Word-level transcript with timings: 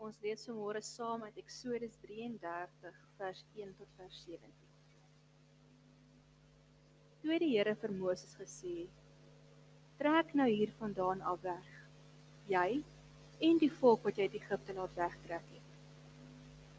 Ons 0.00 0.16
lees 0.24 0.46
vanmôre 0.48 0.80
saam 0.80 1.26
uit 1.26 1.38
Eksodus 1.42 1.98
33 2.00 3.00
vers 3.18 3.40
1 3.52 3.72
tot 3.76 3.88
vers 3.98 4.20
17. 4.24 4.52
Toe 7.20 7.32
het 7.34 7.42
die 7.42 7.50
Here 7.50 7.74
vir 7.82 7.92
Moses 7.92 8.32
gesê: 8.38 8.86
"Trek 9.98 10.32
nou 10.40 10.46
hier 10.48 10.72
vandaan 10.78 11.20
af 11.32 11.42
weg, 11.44 11.66
jy 12.48 12.80
en 13.48 13.60
die 13.60 13.68
volk 13.80 14.06
wat 14.08 14.16
jy 14.16 14.28
uit 14.28 14.38
Egipte 14.38 14.76
laat 14.78 14.96
wegtrek 14.96 15.44
het. 15.56 15.68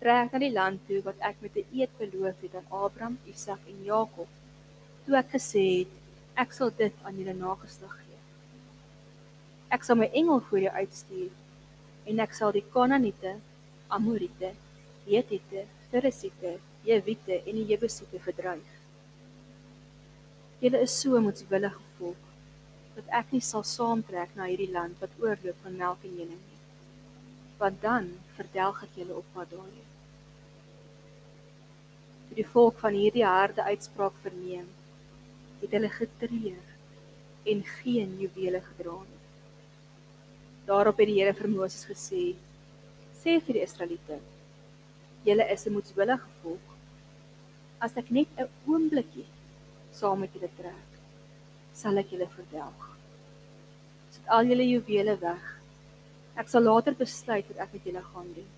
Trek 0.02 0.34
na 0.34 0.42
die 0.42 0.54
land 0.56 0.82
toe 0.88 1.04
wat 1.10 1.22
ek 1.30 1.46
met 1.46 1.60
'n 1.62 1.78
eed 1.78 1.94
beloof 2.00 2.42
het 2.42 2.56
aan 2.56 2.72
Abraham, 2.86 3.20
Isak 3.26 3.68
en 3.68 3.84
Jakob. 3.84 4.30
Toe 5.06 5.16
ek 5.22 5.30
gesê 5.38 5.66
het, 5.80 5.94
ek 6.36 6.58
sal 6.58 6.74
dit 6.84 6.94
aan 7.04 7.18
julle 7.22 7.38
nageslag 7.38 7.96
gee. 8.02 8.20
Ek 9.70 9.84
sal 9.84 9.96
my 9.96 10.10
engel 10.14 10.40
voor 10.42 10.60
jou 10.60 10.74
uitstuur 10.74 11.32
en 12.10 12.20
ek 12.26 12.34
sal 12.38 12.54
die 12.56 12.66
Kanaaniete, 12.74 13.38
Amorite, 13.92 14.54
Hetiete, 15.06 15.66
Ferisiete, 15.92 16.58
Jewite 16.86 17.42
en 17.46 17.58
die 17.60 17.68
Jebusiete 17.70 18.20
verdryf. 18.24 18.78
Julle 20.62 20.82
is 20.86 20.94
so 21.02 21.20
moedswillige 21.22 21.82
volk 21.98 22.28
dat 22.96 23.08
ek 23.22 23.32
nie 23.34 23.44
sal 23.46 23.64
saamtrek 23.68 24.34
na 24.38 24.50
hierdie 24.50 24.72
land 24.74 25.00
wat 25.02 25.14
oorloop 25.22 25.62
van 25.64 25.78
melk 25.80 26.04
en 26.08 26.18
honing 26.18 26.42
nie. 26.42 26.60
Want 27.62 27.80
dan 27.86 28.10
verdelg 28.38 28.84
ek 28.88 29.00
julle 29.00 29.18
op 29.22 29.32
pad 29.36 29.50
daarheen. 29.54 29.88
Toe 32.28 32.38
die 32.42 32.48
volk 32.54 32.78
van 32.82 32.98
hierdie 32.98 33.26
harde 33.28 33.66
uitspraak 33.70 34.18
verneem, 34.26 34.68
het 35.62 35.74
hulle 35.78 35.90
getreur 35.94 36.62
en 37.54 37.66
geen 37.78 38.16
juwele 38.22 38.62
gedra 38.70 39.00
nie. 39.02 39.21
Daarop 40.72 41.02
het 41.02 41.10
die 41.10 41.18
Here 41.20 41.34
vir 41.36 41.50
Moses 41.52 41.84
gesê: 41.84 42.36
"Sê 43.22 43.32
vir 43.46 43.58
die 43.58 43.64
Israeliete: 43.68 44.20
Julle 45.26 45.46
is 45.54 45.66
'n 45.68 45.74
moedswillige 45.74 46.30
volk. 46.42 46.68
As 47.80 47.98
ek 47.98 48.12
net 48.18 48.30
'n 48.38 48.48
oombliekie 48.68 49.28
saam 49.92 50.20
met 50.20 50.34
julle 50.34 50.50
trek, 50.60 50.90
sal 51.74 51.98
ek 51.98 52.12
julle 52.12 52.30
verdelg. 52.38 52.88
Sit 54.12 54.26
al 54.28 54.46
julle 54.46 54.64
juwele 54.64 55.20
weg. 55.20 55.46
Ek 56.38 56.48
sal 56.48 56.64
later 56.64 56.94
besluit 56.94 57.48
wat 57.50 57.58
ek 57.58 57.74
met 57.74 57.84
julle 57.84 58.04
gaan 58.14 58.34
doen." 58.36 58.52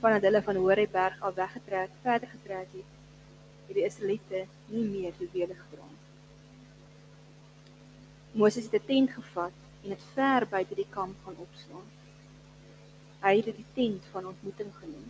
Vandat 0.00 0.22
hulle 0.22 0.42
van 0.42 0.56
Horeberg 0.56 1.22
af 1.22 1.34
weggetrek, 1.34 1.90
verder 2.02 2.28
getrek 2.28 2.68
het, 2.72 2.90
het 3.66 3.74
die 3.74 3.86
Israeliete 3.90 4.46
nie 4.68 4.84
meer 4.84 5.12
juwele 5.18 5.54
gedra 5.54 5.86
nie. 5.94 6.04
Moses 8.34 8.64
het 8.64 8.82
'n 8.82 8.86
tent 8.86 9.10
gevat 9.10 9.67
en 9.82 9.94
dit 9.94 10.02
ver 10.14 10.46
buite 10.50 10.74
die 10.74 10.88
kamp 10.90 11.16
gaan 11.24 11.38
opslaan. 11.44 11.86
Hy 13.22 13.36
het 13.36 13.48
dit 13.50 13.56
die 13.60 13.70
tent 13.74 14.04
van 14.12 14.26
ontmoeting 14.30 14.72
genoem. 14.80 15.06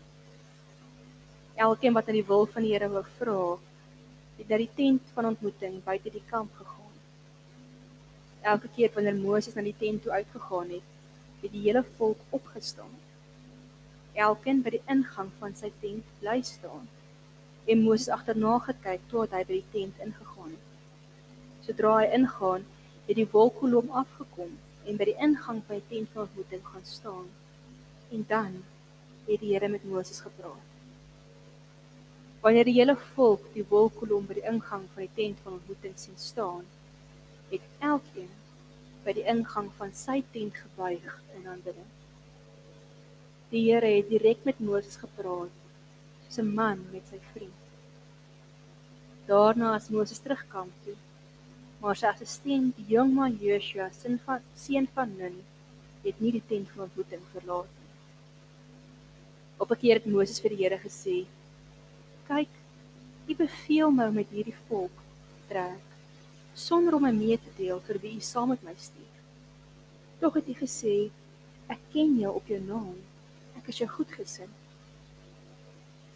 Elkeen 1.59 1.97
wat 1.97 2.09
aan 2.09 2.19
die 2.21 2.27
wil 2.29 2.47
van 2.47 2.65
die 2.65 2.73
Here 2.73 2.89
wou 2.89 3.05
vra, 3.19 3.41
het 4.39 4.49
na 4.49 4.59
die 4.61 4.71
tent 4.75 5.11
van 5.15 5.33
ontmoeting 5.33 5.81
buite 5.85 6.13
die 6.15 6.25
kamp 6.31 6.55
gegaan. 6.57 6.95
Elke 8.53 8.71
keer 8.77 8.93
wanneer 8.95 9.19
Moses 9.19 9.57
na 9.57 9.65
die 9.67 9.77
tent 9.79 10.03
toe 10.03 10.13
uitgegaan 10.13 10.71
het, 10.77 10.95
het 11.43 11.53
die 11.53 11.65
hele 11.67 11.83
volk 11.99 12.21
opgestaan. 12.31 12.95
Elkeen 14.15 14.63
by 14.63 14.77
die 14.77 14.85
ingang 14.91 15.29
van 15.41 15.55
sy 15.59 15.73
tent 15.83 16.07
bly 16.23 16.39
staan. 16.47 16.87
En 17.69 17.83
Moses 17.85 18.09
agterna 18.15 18.57
gekyk 18.65 19.05
tot 19.11 19.35
hy 19.35 19.43
by 19.45 19.59
die 19.59 19.71
tent 19.75 20.01
ingegaan 20.07 20.55
het. 20.55 20.65
Sodra 21.67 21.99
hy 21.99 22.09
ingaan, 22.17 22.65
het 23.09 23.17
die 23.17 23.29
wolkkolom 23.33 23.89
afgekom 23.97 24.51
en 24.85 24.97
by 25.01 25.07
die 25.09 25.21
ingang 25.25 25.63
van 25.67 25.81
die 25.81 25.89
tent 25.89 26.11
van 26.13 26.27
ontmoeting 26.27 26.65
gaan 26.65 26.85
staan. 26.85 27.29
En 28.13 28.25
dan 28.29 28.59
het 29.29 29.41
die 29.41 29.53
Here 29.53 29.69
met 29.69 29.85
Moses 29.85 30.21
gepraat. 30.21 30.67
Wanneer 32.41 32.69
die 32.69 32.77
hele 32.77 32.97
volk 33.15 33.49
die 33.55 33.65
wolkkolom 33.69 34.29
by 34.29 34.37
die 34.39 34.47
ingang 34.49 34.85
van 34.93 35.07
die 35.07 35.15
tent 35.17 35.41
van 35.45 35.57
ontmoeting 35.57 35.97
sien 35.97 36.21
staan, 36.21 36.69
het 37.49 37.65
elkeen 37.81 38.31
by 39.05 39.17
die 39.17 39.25
ingang 39.33 39.73
van 39.81 39.93
sy 39.97 40.21
tent 40.33 40.61
gebuig 40.61 41.17
in 41.39 41.49
aanbidding. 41.49 41.89
Die 43.49 43.65
Here 43.71 43.89
het 43.97 44.13
direk 44.13 44.45
met 44.45 44.61
Moses 44.61 45.01
gepraat, 45.01 45.53
soos 46.29 46.39
'n 46.45 46.55
man 46.55 46.85
met 46.93 47.05
sy 47.11 47.21
vriend. 47.33 47.57
Daarna 49.27 49.75
as 49.75 49.89
Moses 49.89 50.21
terugkom 50.21 50.73
toe, 50.85 50.97
maar 51.81 51.97
sy 51.97 52.07
assistent, 52.11 52.77
die 52.77 52.95
jong 52.95 53.13
man 53.15 53.39
Joshua, 53.41 53.91
seun 53.95 54.19
van 54.27 54.45
seun 54.57 54.89
van 54.95 55.13
Nun, 55.19 55.37
het 56.05 56.21
nie 56.21 56.33
die 56.33 56.45
tent 56.49 56.71
van 56.75 56.87
ontmoeting 56.89 57.23
verlaat 57.33 57.75
nie. 57.75 57.91
Op 59.59 59.71
'n 59.71 59.81
keer 59.83 60.01
het 60.01 60.07
Moses 60.07 60.41
vir 60.41 60.51
die 60.51 60.63
Here 60.63 60.79
gesê: 60.79 61.27
"Kyk, 62.29 62.49
U 63.29 63.35
beveel 63.35 63.91
my 63.91 64.11
met 64.11 64.31
hierdie 64.33 64.57
volk 64.69 65.05
trek 65.49 65.85
sonder 66.55 66.95
om 66.95 67.03
my 67.03 67.13
mee 67.13 67.39
te 67.39 67.51
deel 67.57 67.81
vir 67.87 67.99
wie 68.03 68.17
U 68.17 68.21
saam 68.25 68.49
met 68.49 68.63
my 68.67 68.75
stuur. 68.77 69.19
Tog 70.21 70.35
het 70.41 70.49
U 70.49 70.55
gesê: 70.59 71.11
Ek 71.69 71.81
ken 71.93 72.17
jou 72.19 72.33
op 72.35 72.49
jou 72.49 72.59
naam. 72.65 72.97
Ek 73.61 73.69
is 73.69 73.79
jou 73.83 73.89
goedgesind. 73.89 74.55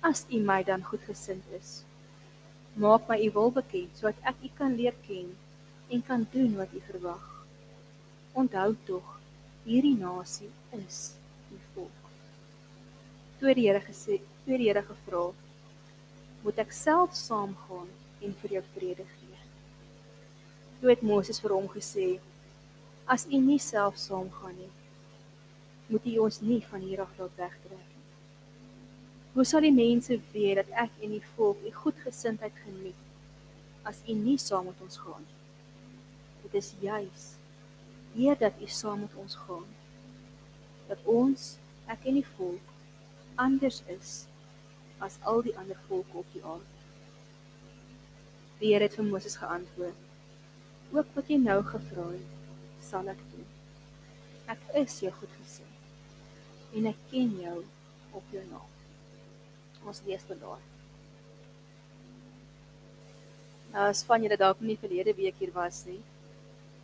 As 0.00 0.24
U 0.30 0.40
my 0.40 0.62
dan 0.66 0.82
goedgesind 0.82 1.44
is, 1.58 1.82
maak 2.74 3.06
my 3.08 3.18
U 3.26 3.30
wil 3.36 3.52
bekend 3.60 3.92
sodat 3.98 4.18
ek 4.32 4.42
U 4.42 4.50
kan 4.58 4.74
leer 4.74 4.96
ken 5.06 5.30
en 5.92 6.02
kan 6.02 6.26
doen 6.30 6.56
wat 6.56 6.72
U 6.72 6.80
verwag. 6.80 7.24
Onthou 8.32 8.76
tog, 8.84 9.08
hierdie 9.64 9.96
nasie 9.96 10.48
is 10.70 11.12
U 11.52 11.58
volk. 11.74 11.98
Toe 13.38 13.52
die 13.54 13.66
Here 13.68 13.82
gesê, 13.84 14.20
toe 14.44 14.56
die 14.56 14.70
Here 14.70 14.82
gevra, 14.86 15.26
moet 16.42 16.60
ek 16.64 16.72
self 16.72 17.12
saamgaan 17.18 17.90
en 18.24 18.36
vir 18.40 18.56
jou 18.56 18.62
vrede 18.72 19.04
gee. 19.18 19.40
Toe 20.80 20.94
het 20.94 21.04
Moses 21.04 21.42
vir 21.44 21.54
hom 21.58 21.68
gesê, 21.74 22.06
as 23.04 23.26
U 23.28 23.42
nie 23.44 23.60
self 23.60 24.00
saamgaan 24.00 24.56
nie, 24.62 24.70
moet 25.92 26.08
U 26.08 26.16
ons 26.24 26.40
nie 26.40 26.62
van 26.70 26.88
hier 26.88 27.04
af 27.04 27.20
laat 27.20 27.36
wegtrek 27.36 27.84
nie. 27.84 28.08
Hoe 29.36 29.44
sal 29.48 29.68
die 29.68 29.76
mense 29.76 30.16
weet 30.32 30.62
dat 30.62 30.72
ek 30.86 31.04
en 31.04 31.18
die 31.18 31.22
volk 31.36 31.60
U 31.68 31.76
goedgesindheid 31.84 32.56
geniet 32.64 32.98
as 33.84 34.00
U 34.08 34.16
nie 34.16 34.40
saam 34.40 34.72
met 34.72 34.80
ons 34.88 35.00
gaan 35.04 35.20
nie? 35.20 35.41
Dit 36.42 36.58
is 36.62 36.74
juis 36.80 37.28
hier 38.12 38.36
dat 38.38 38.60
u 38.60 38.68
saam 38.68 39.00
met 39.00 39.14
ons 39.14 39.38
gaan 39.46 39.68
dat 40.88 41.00
ons 41.08 41.56
ek 41.92 42.04
en 42.10 42.20
die 42.20 42.28
volk 42.36 42.72
anders 43.40 43.82
is 43.86 44.12
as 45.02 45.18
al 45.26 45.42
die 45.42 45.54
ander 45.58 45.78
volke 45.88 46.20
op 46.22 46.34
die 46.34 46.44
aarde. 46.44 46.68
Die 48.60 48.70
Here 48.70 48.86
het 48.86 48.94
vir 48.94 49.08
Moses 49.08 49.36
geantwoord: 49.36 49.98
"Ook 50.92 51.08
wat 51.14 51.28
jy 51.28 51.38
nou 51.42 51.62
gevra 51.66 52.04
het, 52.10 52.28
sal 52.90 53.08
ek 53.08 53.22
doen. 53.32 53.46
Ek 54.46 54.60
is 54.84 55.00
jou 55.00 55.12
goedgesind 55.12 56.76
en 56.78 56.86
ek 56.86 57.00
ken 57.10 57.34
jou 57.40 57.64
op 58.12 58.22
jou 58.30 58.44
naam." 58.50 58.70
Ons 59.84 60.02
lees 60.06 60.22
dit 60.28 60.40
daar. 60.40 60.62
Nou 63.72 63.88
as 63.88 64.04
van 64.04 64.22
julle 64.22 64.36
dalk 64.36 64.60
nie 64.60 64.78
verlede 64.78 65.14
week 65.14 65.34
hier 65.38 65.52
was 65.52 65.84
nie, 65.86 66.02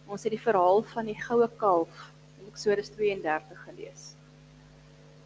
Ons 0.09 0.25
het 0.25 0.33
die 0.33 0.41
verhaal 0.41 0.83
van 0.95 1.05
die 1.11 1.19
goue 1.21 1.49
kalf 1.61 2.07
in 2.41 2.49
Eksodus 2.49 2.89
32 2.97 3.65
gelees. 3.67 4.05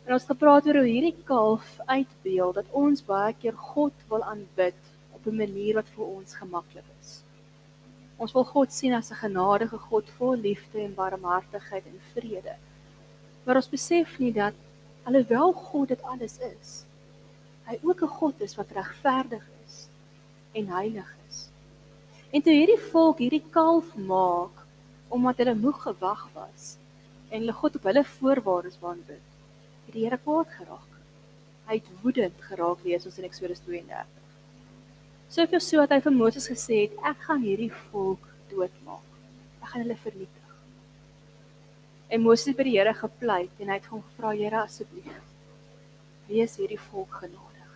En 0.02 0.16
ons 0.16 0.26
gepraat 0.26 0.66
oor 0.66 0.80
hoe 0.80 0.88
hierdie 0.88 1.14
kalf 1.24 1.66
uitbeeld 1.86 2.56
dat 2.58 2.72
ons 2.74 3.04
baie 3.06 3.34
keer 3.38 3.54
God 3.54 3.94
wil 4.10 4.24
aanbid 4.26 4.78
op 5.14 5.26
'n 5.26 5.36
manier 5.36 5.74
wat 5.78 5.92
vir 5.94 6.04
ons 6.04 6.34
gemaklik 6.34 6.88
is. 7.00 7.22
Ons 8.16 8.32
wil 8.32 8.44
God 8.44 8.72
sien 8.72 8.94
as 8.94 9.10
'n 9.10 9.22
genadige 9.22 9.78
God 9.78 10.10
vol 10.18 10.34
liefde 10.36 10.78
en 10.80 10.94
barmhartigheid 10.94 11.86
en 11.86 12.00
vrede. 12.14 12.56
Maar 13.44 13.56
ons 13.56 13.68
besef 13.68 14.18
nie 14.18 14.32
dat 14.32 14.54
alhoewel 15.04 15.52
God 15.52 15.88
dit 15.88 16.02
alles 16.02 16.38
is, 16.38 16.84
hy 17.66 17.78
ook 17.82 18.02
'n 18.02 18.16
God 18.18 18.40
is 18.40 18.56
wat 18.56 18.70
regverdig 18.70 19.46
is 19.64 19.88
en 20.52 20.66
heilig 20.66 21.16
is. 21.28 21.48
En 22.30 22.42
toe 22.42 22.52
hierdie 22.52 22.90
volk 22.90 23.18
hierdie 23.18 23.44
kalf 23.50 23.96
maak 23.96 24.61
omdat 25.12 25.42
hulle 25.42 25.54
moeg 25.58 25.82
gewag 25.84 26.24
was 26.32 26.72
en 27.28 27.40
hulle 27.44 27.54
God 27.56 27.76
op 27.76 27.86
hulle 27.88 28.04
voorwaardes 28.04 28.80
waanbid. 28.80 29.24
Het 29.86 29.94
die 29.96 30.04
Here 30.04 30.18
kwaad 30.24 30.50
geraak. 30.56 30.90
Hy 31.68 31.78
het 31.78 31.88
woedend 32.02 32.44
geraak 32.48 32.84
lees 32.84 33.06
ons 33.08 33.18
in 33.20 33.28
Eksodus 33.28 33.60
32. 33.64 34.20
Soveel 35.32 35.62
so 35.64 35.80
dat 35.84 35.94
hy 35.96 36.00
vir 36.04 36.16
Moses 36.16 36.48
gesê 36.50 36.84
het 36.84 36.96
ek 37.08 37.26
gaan 37.28 37.44
hierdie 37.44 37.70
volk 37.90 38.24
doodmaak. 38.50 39.04
Ek 39.62 39.70
gaan 39.72 39.84
hulle 39.84 39.98
vernietig. 40.00 40.56
En 42.12 42.24
Moses 42.24 42.50
het 42.50 42.58
by 42.58 42.68
die 42.68 42.76
Here 42.76 42.92
gepleit 42.96 43.60
en 43.60 43.72
hy 43.72 43.78
het 43.80 43.88
hom 43.92 44.04
gevra 44.10 44.34
Here 44.36 44.64
asseblief 44.64 45.20
wees 46.28 46.58
hierdie 46.60 46.80
volk 46.90 47.20
genadig. 47.20 47.70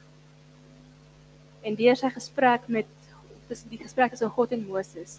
En 1.67 1.77
deur 1.77 1.97
sy 1.99 2.13
gesprek 2.15 2.69
met 2.73 2.93
tussen 3.49 3.73
die 3.73 3.81
gesprek 3.81 4.13
tussen 4.13 4.33
God 4.33 4.53
en 4.57 4.67
Moses 4.69 5.19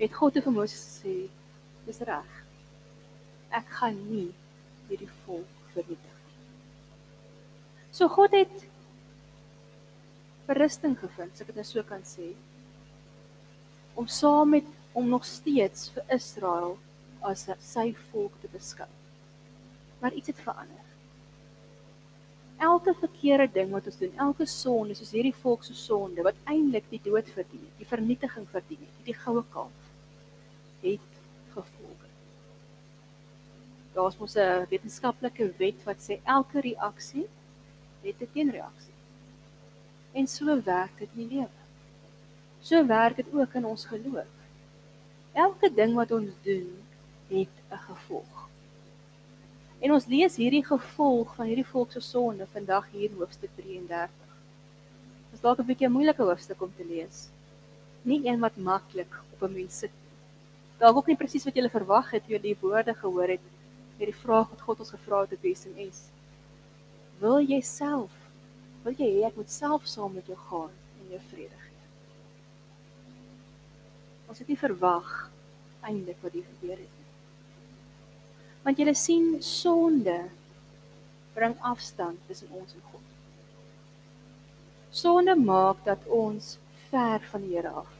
het 0.00 0.14
God 0.16 0.34
te 0.34 0.42
vir 0.44 0.54
Moses 0.56 0.80
gesê, 0.80 1.14
dis 1.86 2.02
reg. 2.08 2.36
Ek 3.52 3.72
gaan 3.80 3.98
nie 4.08 4.30
hierdie 4.88 5.10
volk 5.26 5.72
vernietig 5.74 6.18
nie. 6.26 6.38
So 7.92 8.08
God 8.08 8.34
het 8.34 8.66
berusting 10.48 10.96
gevind, 10.98 11.34
as 11.34 11.42
ek 11.44 11.52
dit 11.52 11.60
nou 11.60 11.66
so 11.68 11.84
kan 11.86 12.02
sê, 12.06 12.32
om 13.98 14.08
saam 14.08 14.56
met 14.56 14.76
om 14.96 15.06
nog 15.06 15.26
steeds 15.28 15.90
vir 15.94 16.14
Israel 16.16 16.78
as 17.26 17.44
sy 17.62 17.90
volk 18.10 18.34
te 18.42 18.48
beskou. 18.50 18.88
Maar 20.00 20.16
iets 20.16 20.32
het 20.32 20.40
verander. 20.40 20.86
Elke 22.60 22.94
verkeerde 22.96 23.48
ding 23.54 23.70
wat 23.72 23.86
ons 23.88 24.00
doen, 24.00 24.16
elke 24.20 24.46
sonde, 24.48 24.96
soos 24.96 25.12
hierdie 25.14 25.36
volk 25.42 25.62
se 25.64 25.76
sonde 25.76 26.24
wat 26.26 26.40
eintlik 26.50 26.88
die 26.90 27.00
dood 27.04 27.28
verdien 27.36 27.62
het, 27.62 27.76
die 27.78 27.88
vernietiging 27.88 28.48
verdien 28.50 28.82
het, 28.82 28.98
die 29.06 29.16
goue 29.16 29.44
kalf, 29.52 29.79
het 30.80 31.08
gevolge. 31.52 32.08
Daar's 33.92 34.18
mos 34.18 34.34
'n 34.36 34.66
wetenskaplike 34.68 35.52
wet 35.56 35.84
wat 35.84 35.98
sê 36.08 36.20
elke 36.24 36.60
reaksie 36.60 37.28
het 38.02 38.20
'n 38.20 38.32
teenreaksie. 38.32 38.94
En 40.12 40.26
so 40.26 40.62
werk 40.62 40.98
dit 40.98 41.08
in 41.14 41.28
die 41.28 41.36
lewe. 41.36 41.60
So 42.60 42.86
werk 42.86 43.16
dit 43.16 43.26
ook 43.32 43.54
in 43.54 43.64
ons 43.64 43.84
geloof. 43.84 44.32
Elke 45.32 45.74
ding 45.74 45.94
wat 45.94 46.10
ons 46.10 46.30
doen, 46.42 46.82
het 47.28 47.56
'n 47.70 47.76
gevolg. 47.76 48.48
En 49.78 49.92
ons 49.92 50.06
lees 50.06 50.36
hierdie 50.36 50.64
gevolg 50.64 51.34
van 51.34 51.46
hierdie 51.46 51.66
volk 51.66 51.92
se 51.92 52.00
sonde 52.00 52.46
vandag 52.52 52.90
hier 52.90 53.10
in 53.10 53.16
hoofstuk 53.16 53.50
33. 53.56 54.10
Dit 55.30 55.38
is 55.38 55.40
dalk 55.40 55.58
'n 55.58 55.66
bietjie 55.66 55.88
'n 55.88 55.92
moeilike 55.92 56.22
hoofstuk 56.22 56.62
om 56.62 56.72
te 56.76 56.84
lees. 56.84 57.28
Nie 58.02 58.26
een 58.26 58.40
wat 58.40 58.56
maklik 58.56 59.22
op 59.32 59.48
'n 59.48 59.52
mens 59.52 59.78
sit. 59.78 59.90
Dalk 60.80 60.96
ook 60.96 61.10
nie 61.12 61.18
presies 61.20 61.44
wat 61.44 61.56
jy 61.56 61.68
verwag 61.68 62.14
het 62.14 62.24
toe 62.24 62.38
jy 62.38 62.42
die 62.44 62.56
woorde 62.62 62.94
gehoor 62.96 63.34
het 63.36 63.46
met 63.98 64.08
die 64.08 64.16
vraag 64.16 64.48
wat 64.48 64.64
God 64.64 64.80
ons 64.80 64.94
gevra 64.94 65.26
het 65.26 65.36
op 65.36 65.44
SMS. 65.44 66.06
Wil 67.20 67.44
jy 67.44 67.60
self 67.60 68.16
wil 68.84 68.96
jy 68.96 69.10
hê 69.18 69.26
ek 69.28 69.36
moet 69.36 69.52
self 69.52 69.84
saam 69.88 70.14
met 70.16 70.28
jou 70.30 70.38
gaan 70.48 70.72
en 70.72 71.12
jou 71.12 71.20
vrede 71.28 71.58
gee? 71.66 71.82
Ons 74.30 74.40
het 74.40 74.48
nie 74.48 74.56
verwag 74.56 75.10
eintlik 75.84 76.24
wat 76.24 76.36
hier 76.36 76.48
gebeur 76.48 76.78
het 76.78 76.96
nie. 76.96 77.08
Want 78.64 78.80
jy 78.80 78.94
sien 78.96 79.28
sonde 79.44 80.16
bring 81.36 81.56
afstand 81.60 82.20
tussen 82.28 82.52
ons 82.56 82.72
en 82.76 82.88
God. 82.92 83.06
Sonde 84.90 85.36
maak 85.36 85.84
dat 85.84 86.08
ons 86.08 86.56
ver 86.88 87.20
van 87.30 87.44
die 87.44 87.56
Here 87.56 87.76
af. 87.84 87.99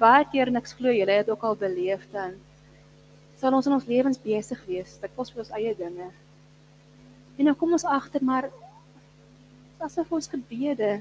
Baie 0.00 0.24
keer 0.32 0.48
niks 0.48 0.72
glo 0.78 0.92
jy 0.94 1.04
het 1.08 1.28
ook 1.28 1.44
al 1.44 1.58
beleef 1.60 2.06
dan 2.12 2.38
sal 3.40 3.54
ons 3.56 3.66
in 3.68 3.76
ons 3.76 3.88
lewens 3.88 4.20
besig 4.20 4.60
wees, 4.68 4.98
dit 5.00 5.16
kos 5.16 5.30
vir 5.32 5.42
ons 5.44 5.52
eie 5.56 5.72
dinge. 5.76 6.10
En 7.38 7.48
nou 7.48 7.54
kom 7.56 7.72
ons 7.76 7.86
agter 7.88 8.24
maar 8.24 8.50
asof 9.80 10.10
ons 10.12 10.28
gebede 10.28 10.98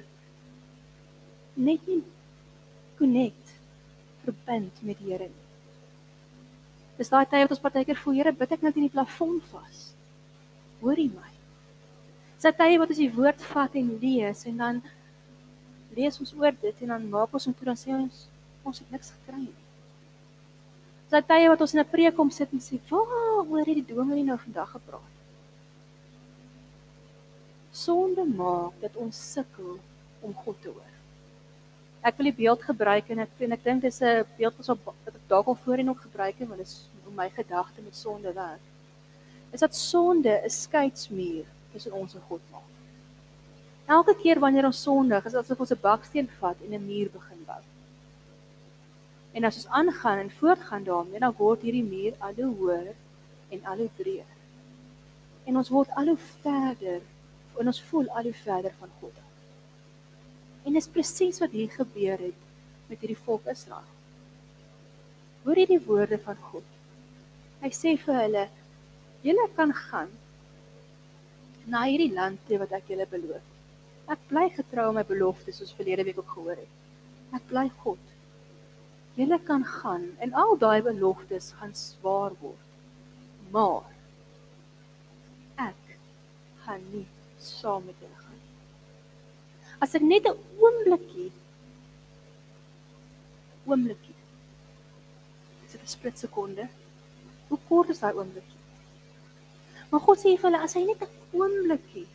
net 1.60 1.88
nie 1.88 2.00
connect 3.00 3.56
verbind 4.24 4.84
met 4.88 5.00
die 5.00 5.12
Here 5.12 5.28
nie. 5.28 5.45
Dis 7.00 7.12
daai 7.12 7.25
tyd 7.25 7.45
wat 7.45 7.56
ons 7.56 7.63
partykeer 7.63 8.00
voel, 8.00 8.19
Here, 8.19 8.36
bid 8.36 8.56
ek 8.56 8.63
net 8.63 8.80
in 8.80 8.88
die 8.88 8.94
plafon 8.94 9.38
vas. 9.52 9.84
Hoorie 10.80 11.10
my. 11.12 11.31
Dis 12.40 12.56
tye 12.56 12.80
wat 12.80 12.92
ons 12.92 13.00
die 13.00 13.12
woord 13.12 13.44
vat 13.52 13.75
en 13.75 13.94
lees 14.00 14.45
en 14.48 14.60
dan 14.63 14.81
lees 15.95 16.19
ons 16.24 16.36
oor 16.40 16.56
dit 16.62 16.84
en 16.86 16.94
dan 16.95 17.07
maak 17.12 17.34
ons 17.36 17.48
omtrent 17.52 17.74
dan 17.74 17.80
sê 17.80 17.95
ons 17.95 18.28
ons 18.63 18.79
het 18.79 18.91
niks 18.91 19.11
gekry 19.15 19.41
nie. 19.41 19.57
Dis 21.09 21.25
tye 21.25 21.50
wat 21.50 21.61
ons 21.61 21.73
in 21.73 21.79
'n 21.79 21.89
preek 21.89 22.15
kom 22.15 22.29
sit 22.31 22.51
en 22.53 22.59
sê, 22.59 22.79
"Waar 22.89 23.45
hoor 23.45 23.65
jy 23.65 23.75
die 23.81 23.94
dominee 23.95 24.23
nou 24.23 24.38
vandag 24.38 24.71
gepraat?" 24.71 25.15
Sonde 27.71 28.25
maak 28.25 28.73
dat 28.81 28.95
ons 28.95 29.31
sukkel 29.33 29.79
om 30.21 30.33
God 30.33 30.61
te 30.61 30.67
hoor. 30.67 30.94
Ek 32.01 32.17
wil 32.17 32.25
die 32.25 32.39
beeld 32.44 32.61
gebruik 32.63 33.09
en 33.09 33.19
ek 33.19 33.29
en 33.39 33.51
ek 33.51 33.63
dink 33.63 33.81
dis 33.81 34.01
'n 34.01 34.25
beeld 34.38 34.56
wat 34.57 34.69
op 34.69 34.85
wat 34.85 35.15
ek 35.15 35.27
dalk 35.27 35.47
al 35.47 35.56
voorheen 35.56 35.89
ook 35.89 36.01
gebruik 36.01 36.39
het, 36.39 36.47
want 36.47 36.59
dit 36.59 36.67
is 36.67 36.89
hoe 37.03 37.13
my 37.13 37.29
gedagte 37.29 37.81
met 37.81 37.95
sonde 37.95 38.33
werk. 38.33 38.65
Is 39.51 39.59
dat 39.59 39.75
sonde 39.75 40.41
'n 40.44 40.50
skeidsmuur 40.50 41.45
tussen 41.71 41.91
ons 41.91 42.13
en 42.13 42.21
God 42.21 42.41
maak. 42.51 42.67
Elke 43.85 44.15
keer 44.21 44.39
wanneer 44.39 44.65
ons 44.65 44.81
sondig, 44.81 45.25
is 45.25 45.35
asof 45.35 45.59
ons 45.59 45.71
'n 45.71 45.81
baksteen 45.81 46.29
vat 46.39 46.57
en 46.65 46.73
'n 46.73 46.85
muur 46.85 47.09
begin 47.09 47.44
bou. 47.45 47.61
En 49.31 49.46
as 49.46 49.60
ons 49.62 49.68
aangaan 49.81 50.24
en 50.24 50.31
voortgaan 50.31 50.84
daarmee, 50.84 51.20
dan 51.20 51.36
word 51.38 51.62
hierdie 51.62 51.86
muur 51.86 52.18
al 52.20 52.34
hoe 52.40 52.56
hoër 52.62 52.92
en 53.50 53.66
al 53.66 53.84
hoe 53.84 53.90
breër. 53.98 54.36
En 55.46 55.58
ons 55.58 55.72
word 55.74 55.90
al 55.98 56.14
hoe 56.14 56.20
verder 56.42 57.02
en 57.60 57.68
ons 57.68 57.81
voel 57.90 58.08
al 58.16 58.30
hoe 58.30 58.38
verder 58.44 58.74
van 58.80 58.92
God. 59.02 59.16
En 60.66 60.74
dis 60.74 60.88
presies 60.88 61.40
wat 61.44 61.52
hier 61.56 61.72
gebeur 61.72 62.22
het 62.22 62.48
met 62.88 63.00
hierdie 63.00 63.20
volk 63.26 63.48
Israel. 63.52 63.88
Hoor 65.44 65.60
jy 65.60 65.68
die 65.76 65.84
woorde 65.86 66.20
van 66.24 66.40
God? 66.52 66.66
Hy 67.62 67.70
sê 67.76 67.96
vir 68.00 68.22
hulle: 68.24 68.48
"Julle 69.24 69.46
kan 69.56 69.74
gaan 69.74 70.12
na 71.70 71.86
hierdie 71.86 72.14
land 72.14 72.42
toe 72.48 72.58
wat 72.62 72.72
ek 72.78 72.90
julle 72.92 73.06
beloof. 73.10 73.46
Ek 74.10 74.22
bly 74.31 74.48
getrou 74.56 74.88
aan 74.90 74.98
my 74.98 75.06
beloftes 75.06 75.60
soos 75.62 75.74
verlede 75.78 76.06
week 76.08 76.18
ook 76.22 76.31
gehoor 76.34 76.58
het. 76.58 76.78
Ek 77.38 77.46
bly 77.52 77.68
God. 77.84 78.02
Julle 79.19 79.39
kan 79.44 79.66
gaan 79.66 80.06
en 80.24 80.33
al 80.44 80.56
daai 80.62 80.81
beloftes 80.86 81.51
gaan 81.60 81.74
swaar 81.75 82.33
word. 82.39 82.66
Maar 83.51 83.83
ek 85.69 85.98
gaan 86.63 86.83
nie 86.94 87.07
saam 87.51 87.83
met 87.89 88.00
julle 88.00 88.19
gaan 88.24 88.30
as 89.83 89.95
ek 89.95 90.04
net 90.04 90.25
'n 90.27 90.38
oombliekie 90.60 91.31
is 95.66 95.71
dit 95.71 95.81
'n 95.81 95.88
split 95.88 96.19
sekonde? 96.19 96.68
Hoe 97.48 97.60
kort 97.68 97.89
is 97.89 98.00
daai 98.00 98.13
oombliekie? 98.13 98.62
Maar 99.89 100.01
God 100.06 100.18
sê 100.18 100.30
vir 100.36 100.48
hulle 100.50 100.63
as 100.66 100.74
hy 100.74 100.83
net 100.86 101.01
'n 101.01 101.16
oombliekie 101.39 102.07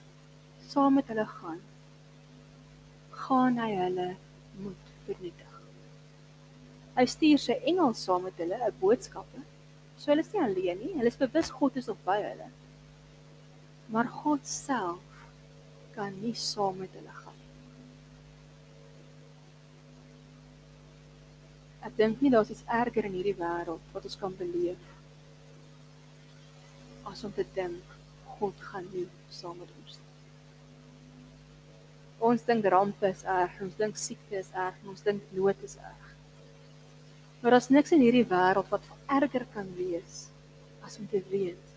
saam 0.68 0.94
met 0.94 1.08
hulle 1.08 1.26
gaan 1.26 1.60
gaan 3.24 3.58
hy 3.58 3.72
hulle 3.84 4.08
moet 4.62 4.84
vernietig 5.06 5.53
hy 6.96 7.06
stuur 7.14 7.42
sy 7.42 7.56
engel 7.72 7.94
saam 7.98 8.22
met 8.28 8.38
hulle 8.42 8.58
'n 8.68 8.78
boodskappe 8.80 9.42
so 9.96 10.10
hulle 10.10 10.26
is 10.26 10.32
nie 10.32 10.44
alleen 10.46 10.78
nie 10.78 10.94
hulle 10.98 11.12
is 11.14 11.22
bewus 11.24 11.50
God 11.58 11.76
is 11.82 11.88
op 11.88 12.04
by 12.04 12.20
hulle 12.22 12.50
maar 13.96 14.08
God 14.22 14.46
self 14.46 15.26
kan 15.96 16.20
nie 16.22 16.34
saam 16.34 16.78
met 16.84 16.92
hulle 16.98 17.14
gaan 17.22 17.40
Ek 21.84 21.96
dink 21.96 22.22
nie 22.24 22.30
daar's 22.32 22.48
iets 22.48 22.64
erger 22.80 23.04
in 23.04 23.12
hierdie 23.12 23.36
wêreld 23.36 23.88
wat 23.92 24.06
ons 24.08 24.16
kan 24.16 24.32
beleef 24.38 24.84
as 27.10 27.24
om 27.28 27.32
te 27.36 27.44
dink 27.54 27.90
God 28.38 28.62
gaan 28.70 28.86
nie 28.92 29.04
saam 29.30 29.58
met 29.60 29.70
ons 29.82 29.98
nie. 29.98 30.12
Ons 32.30 32.46
dink 32.48 32.64
rampe 32.72 33.10
is 33.10 33.22
erg, 33.28 33.60
ons 33.66 33.76
dink 33.78 34.00
siekte 34.00 34.40
is 34.40 34.50
erg, 34.56 34.80
ons 34.88 35.04
dink 35.04 35.28
nood 35.36 35.60
is 35.68 35.76
erg. 35.76 36.03
Maar 37.44 37.52
daar's 37.52 37.68
niks 37.68 37.92
in 37.92 38.00
hierdie 38.00 38.24
wêreld 38.24 38.70
wat 38.72 38.84
erger 39.12 39.42
kan 39.52 39.66
wees 39.76 40.20
as 40.80 40.94
om 40.96 41.04
te 41.12 41.18
weet 41.28 41.74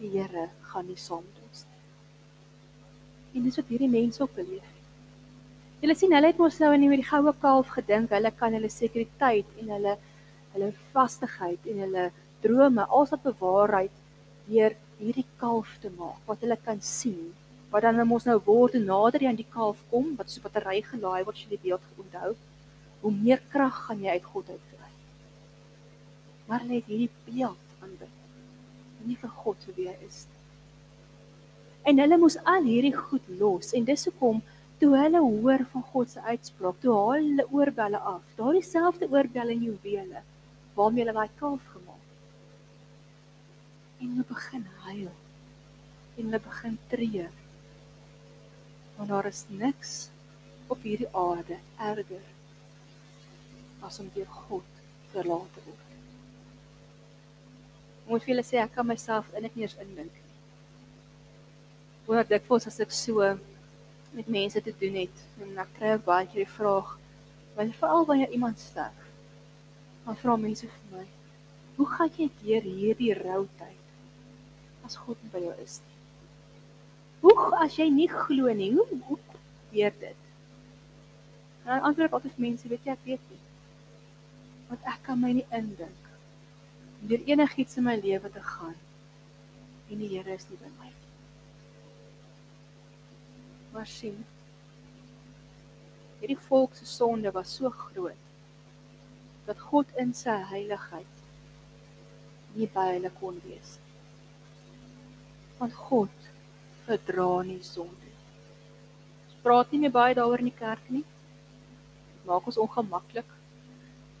die 0.00 0.10
Here 0.16 0.48
gaan 0.70 0.88
nie 0.90 0.98
saam 0.98 1.22
met 1.22 1.44
ons 1.46 1.60
nie. 1.68 1.84
En 3.38 3.44
dis 3.46 3.58
wat 3.60 3.70
hierdie 3.70 3.90
mense 3.92 4.18
ook 4.24 4.34
beleef. 4.34 4.72
Julle 5.78 5.94
sien 5.94 6.16
hulle 6.18 6.32
het 6.32 6.42
mos 6.42 6.58
nou 6.58 6.72
in 6.74 6.88
die 6.90 7.06
goue 7.06 7.36
kalf 7.46 7.70
gedink 7.76 8.10
hulle 8.18 8.34
kan 8.42 8.58
hulle 8.58 8.72
sekuriteit 8.80 9.54
en 9.62 9.72
hulle 9.76 9.96
hulle 10.56 10.74
vastigheid 10.98 11.70
en 11.70 11.86
hulle 11.86 12.10
drome 12.42 12.90
alsat 12.98 13.22
bewaarheid 13.30 13.94
deur 14.50 14.74
hierdie 14.98 15.28
kalf 15.38 15.78
te 15.84 15.96
maak 16.02 16.18
wat 16.26 16.42
hulle 16.42 16.58
kan 16.66 16.82
sien 16.82 17.28
wat 17.70 17.86
dan 17.86 18.02
mos 18.10 18.26
nou 18.26 18.40
word 18.52 18.74
nader 18.82 19.22
jy 19.22 19.30
aan 19.30 19.44
die 19.44 19.52
kalf 19.54 19.86
kom 19.94 20.16
wat 20.18 20.34
so 20.34 20.40
'n 20.40 20.50
battery 20.50 20.82
gelaai 20.82 21.22
word 21.22 21.36
as 21.36 21.44
jy 21.44 21.54
die 21.54 21.64
beeld 21.68 21.92
onthou 21.94 22.34
hoe 23.02 23.20
meer 23.26 23.40
krag 23.54 23.84
gaan 23.86 24.02
jy 24.02 24.18
uit 24.18 24.32
God 24.34 24.50
uit 24.50 24.75
maar 26.48 26.64
net 26.64 26.88
hierdie 26.90 27.10
beeld 27.28 27.82
aanbid 27.82 29.06
nie 29.06 29.18
vir 29.22 29.32
God 29.42 29.68
wie 29.76 29.88
hy 29.88 29.96
is 30.08 30.24
en 31.86 32.02
hulle 32.02 32.18
moes 32.18 32.38
al 32.54 32.66
hierdie 32.66 32.94
goed 32.96 33.26
los 33.40 33.72
en 33.78 33.86
dis 33.88 34.08
hoekom 34.08 34.42
toe 34.80 34.92
hulle 34.96 35.20
hoor 35.20 35.64
van 35.72 35.84
God 35.92 36.10
se 36.10 36.20
uitspraak, 36.20 36.80
toe 36.80 36.94
haal 36.94 37.22
hulle 37.28 37.46
oorbelle 37.58 38.00
af. 38.12 38.24
Daardie 38.36 38.64
selfde 38.64 39.08
oorbelle 39.12 39.54
en 39.54 39.62
juwele 39.64 40.22
waarmee 40.76 41.04
hulle 41.04 41.16
daai 41.16 41.38
kalf 41.40 41.64
gemaak 41.72 42.02
het. 42.02 42.18
En 44.00 44.12
hulle 44.12 44.26
begin 44.28 44.66
huil. 44.84 45.14
En 46.16 46.22
hulle 46.24 46.42
begin 46.50 46.78
treur. 46.92 47.32
Want 48.98 49.08
daar 49.14 49.30
is 49.32 49.44
niks 49.48 49.96
op 50.68 50.84
hierdie 50.84 51.12
aarde 51.12 51.60
erger 51.78 52.26
as 53.86 54.00
om 54.02 54.08
deur 54.14 54.30
God 54.48 54.80
verlaat 55.12 55.52
te 55.54 55.64
word. 55.64 55.85
Moet 58.06 58.22
vir 58.22 58.34
julle 58.34 58.46
sê 58.46 58.62
ek 58.62 58.74
kan 58.76 58.86
myself 58.86 59.28
in 59.34 59.46
dit 59.46 59.56
nie 59.56 59.66
eens 59.66 59.78
indink 59.82 60.12
nie. 60.12 60.26
wonder 62.06 62.26
dikwels 62.30 62.68
as 62.70 62.78
ek 62.82 62.92
so 62.94 63.32
met 64.14 64.28
mense 64.30 64.60
te 64.62 64.72
doen 64.80 65.00
het 65.02 65.22
en 65.42 65.58
ek 65.62 65.72
kry 65.78 65.96
baie 66.06 66.28
keer 66.30 66.44
die 66.44 66.52
vraag, 66.52 66.92
wanneer 67.56 67.78
veral 67.80 68.06
wanneer 68.06 68.34
iemand 68.36 68.62
sterf, 68.62 69.08
dan 70.04 70.18
vra 70.20 70.36
mense 70.38 70.68
vir 70.70 70.92
my, 70.92 71.02
hoe 71.76 71.88
gaan 71.96 72.12
jy 72.16 72.28
deur 72.44 72.68
hierdie 72.68 73.12
rou 73.18 73.42
tyd 73.58 74.86
as 74.86 74.94
God 75.02 75.26
by 75.32 75.42
jou 75.42 75.56
is 75.64 75.80
nie? 75.82 75.98
Hoe 77.26 77.50
as 77.64 77.74
jy 77.80 77.88
nie 77.90 78.08
glo 78.12 78.54
nie, 78.54 78.70
hoe 78.76 78.86
hoe 79.08 79.18
gebeur 79.18 79.98
dit? 80.00 80.24
En 81.64 81.72
dan 81.74 81.88
antwoord 81.90 82.12
ek 82.12 82.18
altyd 82.20 82.42
mense, 82.46 82.70
weet 82.70 82.86
jy 82.86 82.94
ek 82.94 83.06
weet 83.08 83.30
nie. 83.32 83.42
Want 84.70 84.92
ek 84.94 85.02
kan 85.08 85.18
my 85.18 85.32
nie 85.34 85.48
indink 85.50 86.05
deur 87.00 87.22
enigiets 87.26 87.76
in 87.76 87.84
my 87.84 87.96
lewe 88.00 88.30
te 88.32 88.42
gaan 88.42 88.76
en 89.90 89.98
die 89.98 90.08
Here 90.16 90.34
is 90.34 90.46
nie 90.50 90.58
by 90.58 90.70
my 90.78 90.88
nie. 90.90 90.94
Maar 93.74 93.86
sien, 93.86 94.22
hierdie 96.20 96.38
volk 96.48 96.74
se 96.74 96.86
sonde 96.88 97.30
was 97.34 97.52
so 97.58 97.70
groot 97.70 98.22
dat 99.46 99.60
God 99.68 99.92
in 100.00 100.14
sy 100.16 100.34
heiligheid 100.50 101.22
nie 102.56 102.66
by 102.72 102.86
hulle 102.94 103.12
kon 103.20 103.36
wees. 103.44 103.76
Want 105.60 105.76
God 105.76 106.26
verdra 106.86 107.28
nie 107.46 107.60
sonde. 107.62 108.10
Ons 109.26 109.38
praat 109.44 109.70
nie 109.72 109.84
meer 109.84 109.94
baie 109.94 110.16
daaroor 110.18 110.42
in 110.42 110.50
die 110.50 110.58
kerk 110.58 110.90
nie. 110.90 111.04
Dit 111.04 112.26
maak 112.26 112.48
ons 112.48 112.58
ongemaklik. 112.64 113.35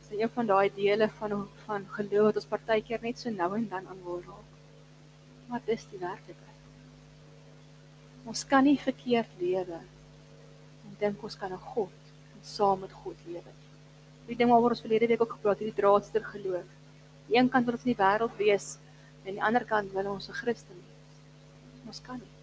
Is 0.06 0.20
een 0.20 0.30
van 0.30 0.46
daai 0.46 0.70
dele 0.74 1.08
van 1.18 1.48
van 1.64 1.86
geloof 1.98 2.24
wat 2.24 2.36
ons 2.36 2.50
partykeer 2.50 3.02
net 3.02 3.18
so 3.18 3.30
nou 3.30 3.56
en 3.56 3.68
dan 3.68 3.88
aan 3.88 4.02
wil 4.04 4.22
raak. 4.26 4.50
Maar 5.48 5.60
dis 5.66 5.86
die 5.90 5.98
werklikheid. 5.98 6.62
Ons 8.24 8.46
kan 8.46 8.64
nie 8.64 8.78
verkeerd 8.78 9.38
lewe 9.38 9.80
en 10.86 10.96
dink 10.98 11.22
ons 11.22 11.36
kan 11.36 11.52
'n 11.52 11.66
God 11.74 11.98
en 12.34 12.42
saam 12.42 12.80
met 12.80 12.92
God 12.92 13.16
lewe 13.26 13.50
nie. 13.58 13.70
Die 14.26 14.36
ding 14.36 14.50
waaroor 14.50 14.74
ons 14.74 14.80
verlede 14.80 15.06
week 15.06 15.22
ook 15.22 15.36
gepraat 15.38 15.58
het, 15.58 15.68
die 15.74 15.82
draadster 15.82 16.24
geloof. 16.24 16.66
Aan 16.66 17.28
die 17.28 17.38
een 17.38 17.48
kant 17.48 17.64
wil 17.64 17.74
ons 17.74 17.84
in 17.84 17.94
die 17.94 18.02
wêreld 18.02 18.36
wees 18.36 18.78
en 19.24 19.28
aan 19.28 19.34
die 19.34 19.42
ander 19.42 19.64
kant 19.64 19.92
wil 19.92 20.10
ons 20.12 20.28
'n 20.28 20.32
Christen 20.32 20.74
wees. 20.74 21.86
Ons 21.86 22.00
kan 22.00 22.18
nie. 22.18 22.34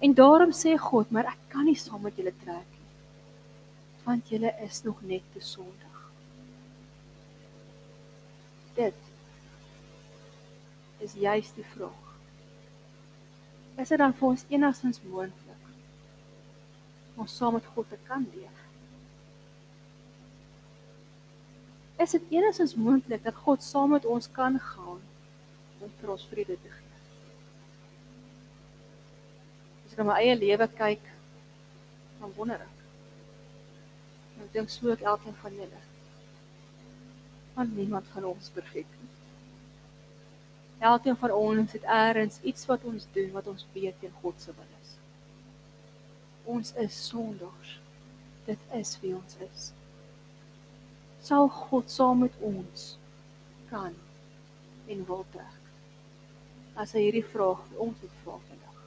En 0.00 0.14
daarom 0.14 0.52
sê 0.52 0.78
God, 0.78 1.10
maar 1.10 1.26
ek 1.28 1.40
kan 1.48 1.64
nie 1.64 1.76
saam 1.76 2.02
met 2.02 2.16
julle 2.16 2.32
trek 2.42 2.68
nie. 2.72 2.86
Want 4.04 4.28
julle 4.32 4.54
is 4.64 4.82
nog 4.82 5.02
net 5.02 5.22
te 5.32 5.40
sondig. 5.40 5.89
Dit 8.80 8.94
is 11.04 11.12
juist 11.12 11.54
die 11.54 11.66
vraag. 11.74 12.06
Is 13.80 13.88
dit 13.92 14.00
dan 14.00 14.14
vir 14.16 14.28
ons 14.28 14.44
enigstens 14.48 15.00
moontlik 15.04 15.68
om 17.20 17.28
saam 17.28 17.58
met 17.58 17.66
God 17.74 17.88
te 17.92 17.98
kan 18.08 18.24
leef? 18.32 18.60
Is 22.00 22.16
dit 22.16 22.32
enigstens 22.38 22.74
moontlik 22.74 23.24
dat 23.24 23.42
God 23.44 23.64
saam 23.64 23.92
met 23.96 24.08
ons 24.08 24.30
kan 24.32 24.56
gaan 24.70 25.02
om 25.80 25.92
vir 26.00 26.14
ons 26.16 26.26
vrede 26.32 26.56
te 26.56 26.72
gee? 26.72 26.88
As 29.84 29.92
ek 29.92 30.00
na 30.00 30.08
my 30.12 30.18
eie 30.22 30.38
lewe 30.40 30.68
kyk, 30.80 31.12
dan 32.20 32.32
wonder 32.36 32.64
ek. 32.64 32.82
Ek 34.40 34.52
dink 34.56 34.72
so 34.72 34.92
ek 34.96 35.04
elkeen 35.04 35.36
van 35.44 35.60
julle. 35.60 35.84
Want 37.60 37.76
niemand 37.76 38.06
van 38.14 38.24
ons 38.24 38.48
perfek 38.56 38.88
nie. 38.88 39.08
Elkeen 40.80 41.16
van 41.20 41.32
ons 41.36 41.72
het 41.76 41.82
eers 41.84 42.38
iets 42.40 42.64
wat 42.66 42.84
ons 42.88 43.04
doen 43.12 43.32
wat 43.36 43.48
ons 43.52 43.66
weet 43.72 43.98
teen 44.00 44.14
God 44.22 44.38
se 44.40 44.54
wil 44.56 44.70
is. 44.80 44.92
Ons 46.54 46.70
is 46.80 47.00
sondaars. 47.08 47.74
Dit 48.46 48.62
is 48.78 48.94
wie 49.02 49.12
ons 49.14 49.34
is. 49.44 49.66
Sal 51.20 51.50
God 51.52 51.92
saam 51.92 52.24
met 52.24 52.38
ons 52.40 52.86
kan 53.68 53.92
en 54.88 55.02
wil 55.10 55.26
trek. 55.34 55.58
As 56.80 56.94
hy 56.96 57.02
hierdie 57.10 57.26
vraag 57.34 57.60
vir 57.68 57.82
ons 57.88 58.06
het 58.06 58.14
vra 58.22 58.38
vandag. 58.46 58.78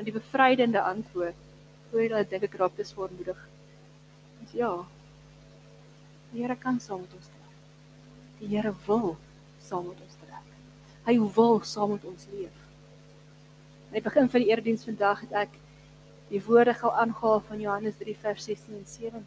En 0.00 0.08
die 0.08 0.16
bevrydende 0.16 0.80
antwoord, 0.94 1.44
hoe 1.90 2.00
jy 2.00 2.08
dit 2.14 2.32
dink 2.32 2.48
ek 2.48 2.56
raak 2.62 2.80
dis 2.80 2.94
voormoedig. 2.96 3.44
Is 4.46 4.56
ja. 4.62 4.72
Die 6.30 6.42
Here 6.42 6.56
kan 6.56 6.78
saam 6.80 7.00
met 7.02 7.14
ons 7.16 7.26
trek. 7.26 7.54
Die 8.38 8.48
Here 8.52 8.74
wil 8.86 9.16
saam 9.62 9.88
met 9.90 9.98
ons 10.00 10.18
trek. 10.22 10.52
Hy 11.08 11.16
wil 11.36 11.58
saam 11.66 11.96
met 11.96 12.04
ons 12.06 12.26
leef. 12.30 12.60
Aan 13.88 13.98
die 13.98 14.04
begin 14.04 14.30
van 14.30 14.44
die 14.44 14.52
erediens 14.52 14.86
vandag 14.86 15.24
het 15.26 15.32
ek 15.46 15.56
die 16.30 16.42
woorde 16.46 16.76
gou 16.78 16.92
aangehaal 16.94 17.40
van 17.48 17.62
Johannes 17.64 17.98
3 17.98 18.14
vers 18.22 18.46
16 18.46 18.76
en 18.78 18.86
17. 18.86 19.24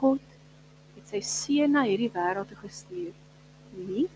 God 0.00 0.32
het 0.94 1.12
sy 1.12 1.20
seun 1.26 1.76
na 1.76 1.84
hierdie 1.84 2.08
wêreld 2.14 2.48
toe 2.48 2.56
gestuur, 2.62 3.12
nie 3.76 4.06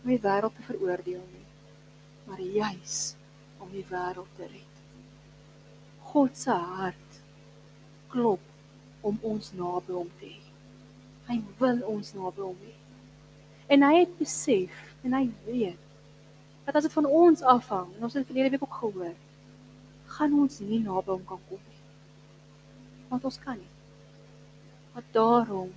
om 0.00 0.08
die 0.14 0.22
wêreld 0.24 0.56
te 0.56 0.64
veroordeel 0.70 1.20
nie, 1.20 1.44
maar 2.24 2.40
juis 2.40 2.96
om 3.60 3.68
die 3.74 3.84
wêreld 3.90 4.32
te 4.40 4.48
red. 4.48 4.82
God 6.08 6.40
se 6.40 6.56
hart 6.56 7.20
klop 8.08 9.04
om 9.04 9.20
ons 9.34 9.52
naby 9.58 9.92
hom 9.92 10.10
te 10.16 10.32
hê. 10.32 10.45
Hy 11.26 11.40
wil 11.58 11.80
ons 11.90 12.12
naby 12.14 12.42
hom 12.42 12.58
hê. 12.62 12.74
En 13.74 13.82
hy 13.82 13.94
het 14.00 14.18
besef 14.18 14.74
en 15.02 15.16
hy 15.16 15.24
weet 15.46 15.82
dat 16.66 16.78
as 16.78 16.86
dit 16.86 16.94
van 16.94 17.06
ons 17.06 17.42
afhang, 17.46 17.88
en 17.94 18.06
ons 18.08 18.14
het 18.14 18.26
verlede 18.26 18.50
week 18.54 18.66
ook 18.66 18.78
gehoor, 18.80 19.14
gaan 20.16 20.34
ons 20.34 20.58
nie 20.66 20.80
naby 20.82 21.14
hom 21.14 21.24
kan 21.26 21.42
kom 21.48 21.62
nie. 21.62 21.82
Want 23.10 23.26
ons 23.30 23.38
kan 23.42 23.58
nie. 23.58 23.72
Maar 24.94 25.06
daarom 25.14 25.70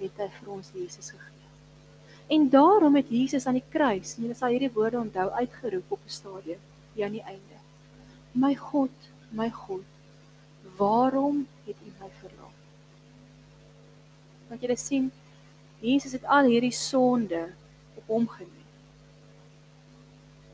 het 0.00 0.20
hy 0.20 0.28
vir 0.38 0.52
ons 0.56 0.70
Jesus 0.72 1.10
gegee. 1.12 1.32
En 2.32 2.48
daarom 2.48 2.96
het 2.96 3.12
Jesus 3.12 3.46
aan 3.46 3.58
die 3.60 3.68
kruis, 3.68 4.16
en 4.16 4.28
jy 4.28 4.36
sal 4.38 4.54
hierdie 4.54 4.72
woorde 4.72 5.02
onthou, 5.02 5.28
uitgeroep 5.40 5.92
op 5.92 6.00
'n 6.06 6.16
stadium 6.18 6.62
hier 6.94 7.04
aan 7.06 7.18
die 7.18 7.28
einde. 7.34 7.58
My 8.32 8.54
God, 8.54 8.96
my 9.30 9.50
God, 9.50 9.84
waarom 10.76 11.46
het 11.66 11.76
U 11.76 11.90
my 12.00 12.10
verlaat? 12.20 12.63
Want 14.48 14.62
jy 14.62 14.76
sien, 14.78 15.12
Jesus 15.84 16.16
het 16.16 16.24
al 16.24 16.48
hierdie 16.48 16.74
sonde 16.74 17.46
op 17.98 18.08
hom 18.08 18.26
geneem. 18.28 18.50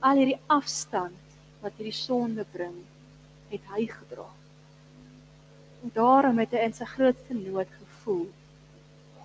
Al 0.00 0.18
hierdie 0.22 0.40
afstand 0.50 1.36
wat 1.60 1.76
hierdie 1.76 1.94
sonde 1.94 2.46
bring, 2.52 2.76
het 3.50 3.66
hy 3.74 3.86
gedra. 3.90 4.26
En 5.82 5.92
daarom 5.94 6.38
het 6.40 6.54
hy 6.56 6.64
in 6.68 6.76
sy 6.76 6.86
grootste 6.88 7.36
nood 7.36 7.68
gevoel 7.78 8.28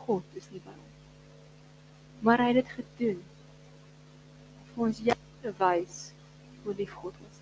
God 0.06 0.38
is 0.38 0.48
nie 0.54 0.62
by 0.62 0.74
hom. 0.74 0.92
Maar 2.26 2.44
hy 2.44 2.52
het 2.52 2.62
dit 2.62 2.76
gedoen 2.78 3.24
vir 4.74 4.84
ons 4.88 5.02
juist 5.08 5.40
te 5.42 5.54
wys 5.60 5.98
hoe 6.64 6.76
lief 6.78 6.94
God 7.02 7.16
ons 7.22 7.40
is. 7.40 7.42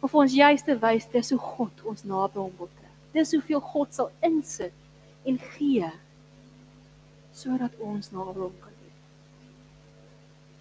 Om 0.00 0.10
vir 0.10 0.20
ons 0.24 0.38
juist 0.38 0.68
te 0.68 0.76
wys 0.82 1.06
dis 1.12 1.30
hoe 1.34 1.42
God 1.42 1.84
ons 1.92 2.06
naby 2.08 2.40
hom 2.40 2.56
wil 2.58 2.70
trek. 2.72 2.96
Dis 3.14 3.32
hoeveel 3.36 3.62
God 3.64 3.94
sal 3.94 4.10
insit 4.26 4.74
en 5.24 5.38
gee 5.54 5.90
sodat 7.34 7.74
ons 7.82 8.10
na 8.14 8.24
hom 8.30 8.54
kan 8.62 8.74
wees. 8.80 9.02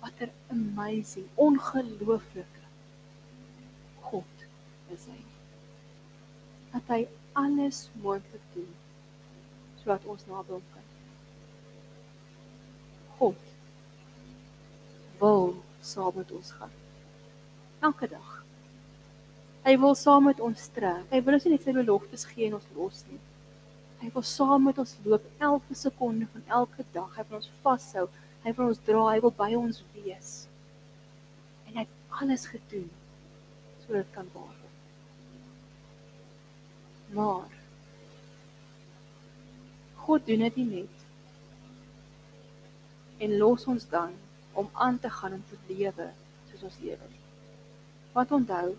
Wat 0.01 0.21
'n 0.21 0.31
amazing, 0.49 1.27
ongelooflike 1.35 2.63
God 4.01 4.45
is 4.89 5.05
hy. 5.05 5.21
Dat 6.71 6.87
hy 6.87 7.07
alles 7.33 7.89
moontlik 8.01 8.45
doen 8.53 8.73
sodat 9.81 10.05
ons 10.05 10.25
na 10.25 10.43
hom 10.47 10.63
kan. 10.73 10.87
God 13.17 13.41
wil 15.19 15.55
saam 15.81 16.15
met 16.15 16.31
ons 16.31 16.51
gaan. 16.51 16.71
Elke 17.79 18.07
dag. 18.07 18.31
Hy 19.63 19.77
wil 19.79 19.95
saam 19.95 20.23
met 20.27 20.39
ons 20.39 20.67
trek. 20.75 21.05
Hy 21.11 21.21
wil 21.23 21.37
ons 21.37 21.45
nie 21.45 21.53
net 21.55 21.63
sy 21.63 21.75
beloftes 21.75 22.25
gee 22.31 22.47
en 22.47 22.57
ons 22.59 22.71
los 22.75 23.03
nie. 23.11 23.19
Hy 24.03 24.09
wil 24.11 24.25
saam 24.27 24.65
met 24.67 24.79
ons 24.81 24.97
loop 25.07 25.23
elke 25.39 25.75
sekonde 25.79 26.27
van 26.33 26.43
elke 26.59 26.83
dag. 26.91 27.11
Hy 27.15 27.23
wil 27.29 27.39
ons 27.39 27.51
vashou. 27.63 28.09
Hy 28.43 28.51
wil 28.57 28.73
ons 28.73 28.81
dra. 28.83 29.03
Hy 29.13 29.19
wil 29.23 29.31
by 29.37 29.51
ons 29.55 29.79
wees. 29.95 30.31
En 31.69 31.77
hy 31.77 31.85
het 31.85 31.93
alles 32.19 32.43
gedoen 32.51 32.89
sodat 33.83 34.03
dit 34.03 34.11
kan 34.15 34.27
waar 34.35 34.51
word. 34.51 34.75
Maar 37.15 37.47
God 40.03 40.27
doen 40.27 40.43
dit 40.43 40.55
nie 40.59 40.69
net 40.81 40.95
en 43.23 43.37
los 43.39 43.63
ons 43.71 43.85
dan 43.91 44.11
om 44.59 44.67
aan 44.73 44.99
te 44.99 45.09
gaan 45.09 45.37
en 45.37 45.43
te 45.47 45.59
lewe 45.69 46.09
soos 46.49 46.65
ons 46.69 46.81
lewe. 46.83 47.07
Wat 48.15 48.33
onthou, 48.35 48.73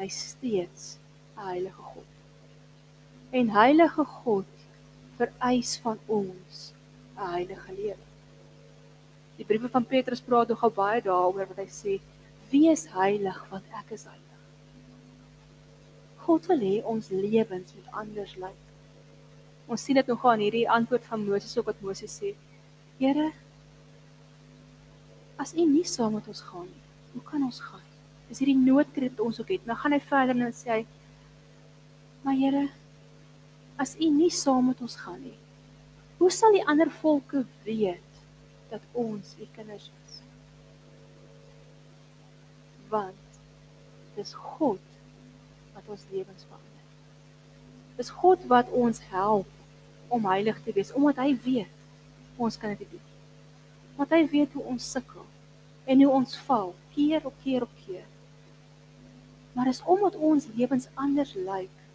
hy 0.00 0.08
steeds 0.08 0.96
'n 1.36 1.44
heilige 1.50 1.84
God. 1.92 2.09
En 3.30 3.50
heilige 3.54 4.04
God 4.04 4.46
vereis 5.16 5.76
van 5.82 5.98
ons 6.06 6.72
'n 7.16 7.30
heilige 7.34 7.72
lewe. 7.72 8.06
Die 9.36 9.44
briewe 9.44 9.68
van 9.68 9.84
Petrus 9.84 10.20
praat 10.20 10.48
nogal 10.48 10.70
baie 10.70 11.02
daaroor 11.02 11.46
wat 11.48 11.60
hy 11.62 11.68
sê 11.68 12.00
Wees 12.50 12.88
heilig 12.92 13.38
want 13.50 13.64
ek 13.78 13.92
is 13.94 14.04
heilig. 14.04 14.40
God 16.24 16.46
wil 16.50 16.58
hê 16.58 16.82
ons 16.84 17.08
lewens 17.08 17.74
moet 17.76 17.92
anders 18.02 18.34
lyk. 18.36 18.58
Ons 19.70 19.84
sien 19.86 19.94
dit 19.94 20.06
nog 20.10 20.24
aan 20.26 20.42
hierdie 20.42 20.66
antwoord 20.70 21.04
van 21.04 21.24
Moses 21.24 21.56
op 21.56 21.70
wat 21.70 21.80
Moses 21.80 22.16
sê. 22.18 22.34
Here, 22.98 23.30
as 25.38 25.54
U 25.54 25.64
nie 25.64 25.86
saam 25.86 26.18
met 26.18 26.26
ons 26.28 26.42
gaan 26.50 26.66
nie, 26.66 26.82
hoe 27.12 27.22
kan 27.22 27.46
ons 27.46 27.60
gaan? 27.60 27.86
Dis 28.28 28.42
hierdie 28.42 28.58
noodkreet 28.58 29.14
wat 29.14 29.24
ons 29.28 29.40
ook 29.40 29.54
het. 29.54 29.64
Nou 29.66 29.78
gaan 29.78 29.94
hy 29.94 30.00
verder 30.10 30.42
en 30.46 30.52
sê 30.52 30.70
hy: 30.74 30.82
"Maar 32.24 32.34
Here, 32.34 32.68
as 33.80 33.96
U 33.96 34.10
nie 34.12 34.30
saam 34.34 34.68
met 34.68 34.80
ons 34.84 34.98
gaan 35.00 35.20
nie, 35.24 35.36
hoe 36.20 36.30
sal 36.34 36.52
die 36.52 36.64
ander 36.68 36.90
volke 37.00 37.46
weet 37.64 38.20
dat 38.72 38.84
ons 38.92 39.34
U 39.40 39.48
kinders 39.56 39.88
is?" 40.04 40.20
Want 42.92 43.40
dis 44.16 44.34
God 44.34 44.82
wat 45.74 45.88
ons 45.88 46.04
lewens 46.10 46.44
verander. 46.44 46.84
Dis 47.96 48.10
God 48.10 48.44
wat 48.52 48.68
ons 48.68 49.00
help 49.12 49.48
om 50.08 50.26
heilig 50.26 50.58
te 50.64 50.72
wees 50.76 50.92
omdat 50.92 51.22
hy 51.24 51.34
weet 51.44 51.76
ons 52.40 52.56
kan 52.58 52.74
dit 52.76 52.88
doen. 52.90 53.06
Want 53.96 54.12
hy 54.16 54.24
weet 54.32 54.52
hoe 54.56 54.64
ons 54.74 54.92
sukkel 54.92 55.26
en 55.84 56.02
hoe 56.02 56.12
ons 56.20 56.36
val 56.46 56.74
keer 56.94 57.26
op 57.26 57.36
keer 57.44 57.62
op 57.62 57.74
keer. 57.84 58.06
Maar 59.52 59.68
is 59.68 59.82
omdat 59.82 60.16
ons 60.16 60.48
lewens 60.54 60.88
anders 60.94 61.34
lyk 61.34 61.70
dat 61.70 61.89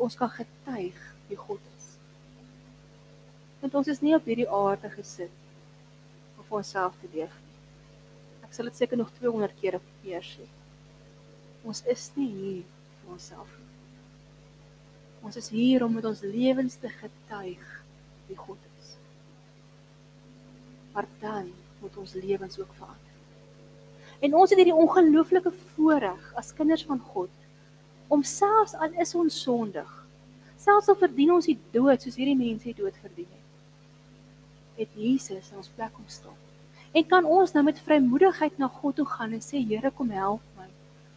ons 0.00 0.16
kan 0.16 0.30
getuig 0.32 0.98
wie 1.28 1.38
God 1.38 1.62
is. 1.76 1.86
Want 3.60 3.76
ons 3.80 3.90
is 3.92 4.00
nie 4.04 4.14
op 4.16 4.26
hierdie 4.28 4.48
aarde 4.48 4.90
gesit 4.94 5.34
om 6.38 6.46
vir 6.46 6.60
onsself 6.62 6.96
te 7.00 7.10
leef 7.12 7.34
nie. 7.44 7.58
Ek 8.46 8.56
sal 8.56 8.70
dit 8.70 8.80
seker 8.80 8.98
nog 8.98 9.12
200 9.18 9.56
keer 9.60 9.78
weer 10.02 10.24
sê. 10.26 10.46
Ons 11.62 11.84
is 11.92 12.06
nie 12.16 12.30
hier 12.32 12.62
vir 13.02 13.16
onsself 13.16 13.50
nie. 13.58 13.68
Ons 15.28 15.36
is 15.36 15.50
hier 15.52 15.84
om 15.84 15.92
met 15.92 16.06
ons 16.08 16.22
lewens 16.24 16.78
te 16.80 16.88
getuig 16.88 17.66
wie 18.30 18.38
God 18.38 18.64
is. 18.80 18.94
Maar 20.94 21.08
dan 21.20 21.52
moet 21.80 21.96
ons 22.00 22.16
lewens 22.16 22.58
ook 22.58 22.72
verander. 22.78 23.10
En 24.20 24.34
ons 24.36 24.50
het 24.52 24.58
hierdie 24.60 24.76
ongelooflike 24.76 25.52
voorreg 25.74 26.32
as 26.40 26.54
kinders 26.56 26.84
van 26.88 27.00
God 27.12 27.39
om 28.10 28.22
selfs 28.26 28.74
al 28.74 28.94
is 29.02 29.14
ons 29.14 29.40
sondig, 29.44 29.90
selfs 30.58 30.90
al 30.90 30.98
verdien 30.98 31.30
ons 31.36 31.46
die 31.46 31.58
dood 31.74 32.02
soos 32.02 32.18
hierdie 32.18 32.38
mense 32.38 32.66
die 32.66 32.78
dood 32.82 32.96
verdien 32.98 33.28
het, 33.30 33.50
het 34.82 34.96
Jesus 34.98 35.52
in 35.52 35.60
ons 35.62 35.70
plek 35.76 35.92
kom 35.94 36.08
staan. 36.10 36.38
En 36.90 37.06
kan 37.06 37.24
ons 37.24 37.52
nou 37.54 37.62
met 37.62 37.78
vrymoedigheid 37.86 38.56
na 38.58 38.66
God 38.80 38.96
toe 38.98 39.06
gaan 39.06 39.36
en 39.36 39.42
sê 39.44 39.60
Here 39.62 39.92
kom 39.94 40.10
help 40.10 40.42
my 40.58 40.66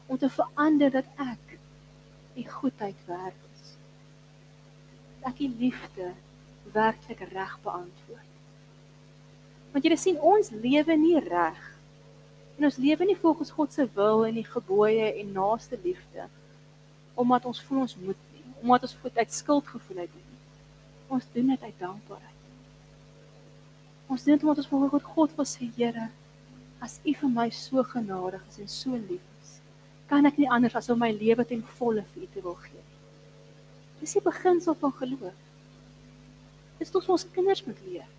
om 0.05 0.19
te 0.21 0.29
verander 0.29 0.91
dat 0.93 1.07
ek 1.17 1.57
u 2.37 2.43
goedheid 2.49 2.99
werd 3.07 3.39
is. 3.55 3.71
Dat 5.21 5.33
ek 5.33 5.41
u 5.47 5.49
liefde 5.57 6.11
werklik 6.75 7.25
reg 7.31 7.57
beantwoord. 7.65 8.29
Want 9.73 9.89
jy 9.89 9.97
sien 9.97 10.21
ons 10.21 10.51
lewe 10.53 10.97
nie 10.97 11.17
reg. 11.25 11.61
En 12.59 12.69
ons 12.69 12.77
lewe 12.77 13.09
nie 13.09 13.17
volgens 13.17 13.55
God 13.57 13.73
se 13.73 13.87
wil 13.97 14.27
en 14.27 14.37
die 14.37 14.45
gebooie 14.45 15.09
en 15.09 15.33
naaste 15.33 15.79
liefde 15.81 16.29
omdat 17.13 17.45
ons 17.45 17.61
voel 17.67 17.83
ons 17.85 17.95
moet 18.01 18.21
nie, 18.33 18.43
omdat 18.61 18.87
ons 18.87 18.95
voet 19.01 19.17
uit 19.17 19.33
skuldgevoel 19.33 19.97
uit 19.97 20.13
doen. 20.13 20.29
Ons 21.17 21.27
doen 21.33 21.51
dit 21.53 21.61
uit 21.61 21.79
dankbaarheid. 21.79 22.39
Ons 24.07 24.23
doen 24.23 24.33
dit 24.33 24.45
omdat 24.45 24.63
ons 24.63 24.71
vir 24.71 24.89
God 24.95 25.09
God 25.15 25.35
wil 25.37 25.47
sê, 25.47 25.69
Here, 25.77 26.09
as 26.83 26.99
U 27.05 27.13
vir 27.21 27.31
my 27.31 27.47
so 27.53 27.83
genadig 27.93 28.41
is 28.49 28.63
en 28.63 28.71
so 28.71 28.97
lief 28.97 29.23
is, 29.41 29.53
kan 30.09 30.25
ek 30.27 30.39
nie 30.41 30.49
anders 30.51 30.75
as 30.75 30.89
om 30.91 30.99
my 30.99 31.11
lewe 31.15 31.45
ten 31.47 31.63
volle 31.77 32.03
vir 32.13 32.25
U 32.25 32.31
te 32.33 32.43
wil 32.43 32.57
gee. 32.65 32.83
Dis 34.01 34.17
die 34.17 34.23
beginsel 34.25 34.75
van 34.81 34.91
geloof. 34.97 35.37
Dis 36.79 36.91
tot 36.91 37.07
ons 37.13 37.23
kinders 37.35 37.63
moet 37.63 37.79
leer. 37.87 38.09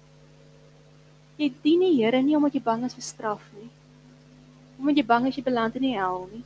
Jy 1.36 1.50
dien 1.64 1.82
die 1.82 1.96
Here 1.98 2.22
nie 2.22 2.36
omdat 2.38 2.54
jy 2.56 2.62
bang 2.64 2.86
is 2.86 2.94
vir 2.96 3.04
straf 3.04 3.42
nie. 3.58 3.68
Omdat 4.78 5.02
jy 5.02 5.06
bang 5.10 5.26
is 5.28 5.36
jy 5.36 5.44
beland 5.44 5.76
in 5.76 5.84
die 5.88 5.96
hel 5.98 6.28
nie. 6.30 6.44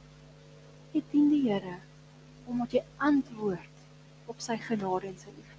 Jy 0.96 1.04
dien 1.12 1.28
die 1.30 1.44
Here 1.44 1.76
omdat 2.48 2.78
jy 2.78 2.82
antwoord 2.96 3.84
op 4.32 4.40
sy 4.40 4.56
genade 4.60 5.10
en 5.10 5.18
sy 5.20 5.32
liefde. 5.32 5.56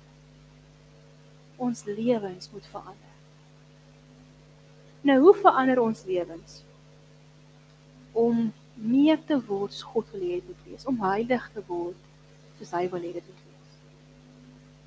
Ons 1.62 1.84
lewens 1.86 2.50
moet 2.54 2.68
verander. 2.72 3.16
Nou 5.08 5.20
hoe 5.28 5.36
verander 5.38 5.82
ons 5.84 6.04
lewens? 6.08 6.60
Om 8.18 8.50
meer 8.74 9.22
te 9.28 9.38
word 9.48 9.76
soos 9.76 9.88
God 9.94 10.12
wil 10.16 10.26
hê 10.26 10.40
dit 10.40 10.50
moet 10.50 10.68
wees, 10.68 10.88
om 10.90 11.00
heilig 11.04 11.50
te 11.54 11.64
word 11.70 12.08
soos 12.60 12.76
hy 12.76 12.86
wil 12.92 13.06
hê 13.06 13.16
dit 13.20 13.32
moet 13.32 13.48
wees. 13.48 13.80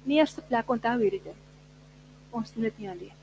In 0.03 0.15
die 0.15 0.21
eerste 0.21 0.45
plek 0.45 0.71
onthou 0.75 0.99
hierdie 1.01 1.25
ding. 1.25 1.43
Ons 2.33 2.55
doen 2.55 2.69
dit 2.69 2.81
nie 2.83 2.91
alleen 2.93 3.19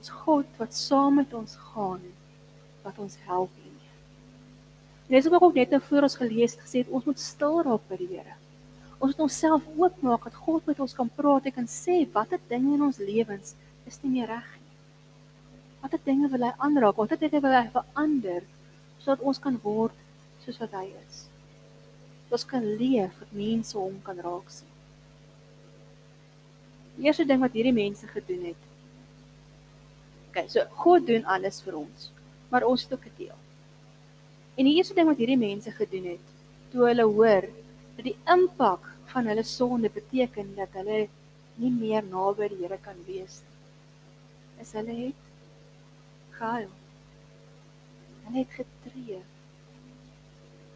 is 0.00 0.08
God 0.08 0.46
wat 0.56 0.74
saam 0.74 1.14
met 1.20 1.34
ons 1.36 1.56
gaan 1.72 2.02
wat 2.82 2.98
ons 2.98 3.16
help 3.28 3.50
hier. 3.60 3.69
En 5.10 5.16
dis 5.16 5.26
ook 5.30 5.54
net 5.54 5.72
nou 5.74 5.80
voor 5.82 6.06
ons 6.06 6.16
gelees 6.16 6.52
gesê 6.54 6.84
ons 6.86 7.04
moet 7.04 7.18
stil 7.18 7.56
raak 7.66 7.88
by 7.88 7.96
die 7.98 8.06
Here. 8.12 8.36
Ons 9.00 9.16
moet 9.16 9.24
onsself 9.26 9.66
oopmaak 9.74 10.28
dat 10.28 10.36
God 10.38 10.68
met 10.70 10.78
ons 10.78 10.94
kan 10.94 11.10
praat 11.16 11.48
en 11.50 11.56
kan 11.56 11.66
sê 11.66 12.04
watter 12.14 12.38
dinge 12.52 12.76
in 12.76 12.84
ons 12.86 13.00
lewens 13.02 13.56
is 13.90 13.98
nie 14.04 14.12
meer 14.12 14.30
reg 14.30 14.52
nie. 14.54 14.76
Watter 15.82 15.98
dinge 16.06 16.30
wil 16.30 16.46
hy 16.46 16.52
aanraak? 16.62 17.02
Watter 17.02 17.18
dinge 17.18 17.42
wil 17.42 17.58
hy 17.58 17.66
verander 17.74 18.46
sodat 19.00 19.26
ons 19.26 19.42
kan 19.42 19.58
word 19.64 19.98
soos 20.44 20.62
wat 20.62 20.78
hy 20.78 20.86
is? 21.02 21.24
Ons 22.30 22.46
kan 22.46 22.62
leef 22.62 23.18
wat 23.18 23.34
mense 23.34 23.74
hom 23.74 23.98
kan 24.06 24.22
raak 24.22 24.54
sien. 24.54 24.70
Die 27.00 27.10
eerste 27.10 27.26
ding 27.26 27.42
wat 27.42 27.58
hierdie 27.58 27.74
mense 27.74 28.06
gedoen 28.06 28.52
het 28.52 28.66
Okay, 30.30 30.46
so 30.46 30.62
God 30.78 31.08
doen 31.08 31.24
alles 31.26 31.56
vir 31.66 31.74
ons, 31.74 32.10
maar 32.52 32.62
ons 32.62 32.84
het 32.86 32.92
ook 32.94 33.06
'n 33.10 33.16
deel. 33.18 33.39
En 34.60 34.68
die 34.68 34.76
eerste 34.76 34.96
ding 34.96 35.08
wat 35.08 35.20
hierdie 35.20 35.40
mense 35.40 35.72
gedoen 35.72 36.10
het, 36.12 36.32
toe 36.72 36.84
hulle 36.84 37.06
hoor 37.08 37.46
dat 37.96 38.04
die 38.04 38.16
impak 38.34 38.84
van 39.12 39.30
hulle 39.30 39.44
sonde 39.48 39.88
beteken 39.94 40.52
dat 40.58 40.74
hulle 40.76 41.06
nie 41.60 41.70
meer 41.72 42.04
naby 42.04 42.50
die 42.52 42.60
Here 42.60 42.76
kan 42.84 42.98
wees 43.06 43.40
nie, 43.46 43.56
is 44.64 44.74
hulle 44.76 44.96
het 44.98 45.24
gehuil. 46.36 46.68
Hulle 48.26 48.42
het 48.42 48.52
getree. 48.58 49.22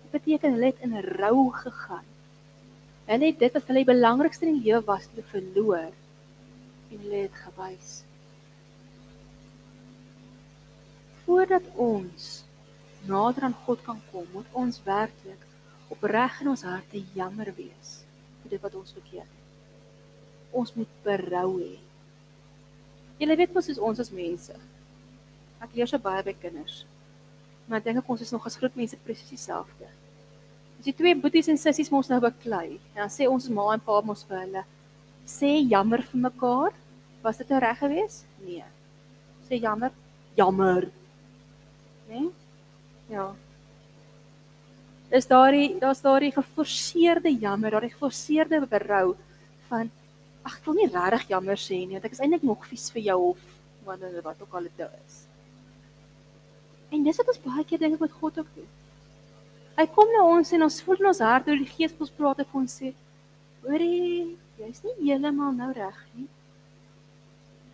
Dit 0.01 0.17
beteken 0.17 0.57
hulle 0.57 0.73
het 0.73 0.81
in 0.89 0.97
rou 1.21 1.51
gegaan. 1.61 2.09
Hulle 3.05 3.31
het 3.31 3.45
dit 3.45 3.61
wat 3.61 3.69
hulle 3.69 3.85
belangrikste 3.93 4.49
in 4.49 4.59
die 4.59 4.71
lewe 4.71 4.83
was, 4.89 5.13
verloor 5.35 5.93
en 5.93 6.99
hulle 7.05 7.23
het 7.27 7.41
gewys. 7.45 7.95
voordat 11.25 11.63
ons 11.75 12.45
nader 13.09 13.49
aan 13.49 13.57
God 13.67 13.83
kan 13.87 14.01
kom, 14.11 14.27
moet 14.33 14.47
ons 14.53 14.81
werklik 14.85 15.43
opreg 15.93 16.41
in 16.43 16.51
ons 16.53 16.65
harte 16.67 17.03
jammer 17.15 17.51
wees 17.57 18.01
vir 18.43 18.55
dit 18.55 18.63
wat 18.63 18.77
ons 18.79 18.95
verkeerd 18.97 19.29
het. 19.29 19.43
Ons 20.55 20.75
moet 20.79 20.91
berou 21.05 21.59
hê. 21.61 21.77
Jy 23.19 23.37
weet 23.39 23.55
mos 23.55 23.71
is 23.71 23.79
ons 23.79 24.01
as 24.03 24.11
mense. 24.15 24.55
Ek 25.63 25.75
leer 25.75 25.89
so 25.89 25.99
baie 26.03 26.23
by 26.27 26.35
kinders. 26.39 26.83
Maar 27.67 27.81
ek 27.81 27.87
dink 27.89 28.03
ek 28.03 28.11
ons 28.11 28.25
is 28.25 28.33
nog 28.35 28.47
as 28.47 28.59
groot 28.61 28.75
mense 28.77 28.99
presies 29.07 29.33
dieselfde. 29.33 29.89
As 30.79 30.89
die 30.89 30.97
twee 30.97 31.17
boeties 31.17 31.49
en 31.49 31.61
sissies 31.61 31.93
mos 31.93 32.11
nou 32.13 32.21
beklei, 32.23 32.81
dan 32.97 33.13
sê 33.13 33.29
ons 33.31 33.49
ma 33.49 33.71
en 33.73 33.83
pa 33.83 34.01
mos 34.05 34.27
vir 34.29 34.43
hulle 34.43 34.65
sê 35.25 35.57
jammer 35.63 36.03
vir 36.05 36.27
mekaar. 36.27 36.75
Was 37.25 37.41
dit 37.41 37.49
nou 37.49 37.61
reg 37.65 37.79
geweest? 37.81 38.27
Nee. 38.45 38.67
Sê 39.49 39.57
jammer. 39.63 39.95
Jammer 40.37 40.91
né? 42.09 42.21
Nee? 42.21 42.44
Ja. 43.11 43.35
Is 45.15 45.29
daardie 45.31 45.77
daar's 45.79 46.01
daardie 46.03 46.33
geforseerde 46.33 47.31
jammer, 47.31 47.71
daardie 47.71 47.93
geforseerde 47.93 48.63
berou 48.67 49.15
van 49.69 49.91
ag 50.45 50.59
ek 50.59 50.65
wil 50.67 50.79
nie 50.79 50.89
regtig 50.93 51.29
jammer 51.33 51.61
sê 51.61 51.79
nie, 51.85 51.97
want 51.97 52.09
ek 52.09 52.17
is 52.17 52.23
eintlik 52.25 52.45
nog 52.45 52.65
vies 52.69 52.89
vir 52.93 53.07
jou 53.11 53.19
of 53.31 53.45
wat 53.85 54.03
wat 54.25 54.43
ook 54.43 54.57
al 54.57 54.69
dit 54.69 54.83
is. 54.87 55.21
En 56.93 57.05
dis 57.05 57.21
wat 57.21 57.31
ons 57.33 57.45
baie 57.45 57.65
keer 57.69 57.81
dink 57.85 58.01
met 58.01 58.19
God 58.21 58.41
ook 58.41 58.51
doen. 58.57 58.69
Hy 59.79 59.87
kom 59.95 60.11
na 60.15 60.27
ons 60.31 60.53
en 60.55 60.67
ons 60.67 60.83
voel 60.87 61.01
in 61.03 61.11
ons 61.11 61.25
hart 61.25 61.49
deur 61.49 61.59
die 61.59 61.71
Gees 61.71 61.97
ons 61.99 62.13
praat 62.19 62.45
en 62.45 62.61
ons 62.61 62.77
sê, 62.81 62.93
"Hoorie, 63.65 64.37
jy's 64.59 64.85
nie 64.85 65.09
heeltemal 65.09 65.53
nou 65.53 65.73
reg 65.73 65.99
nie. 66.15 66.29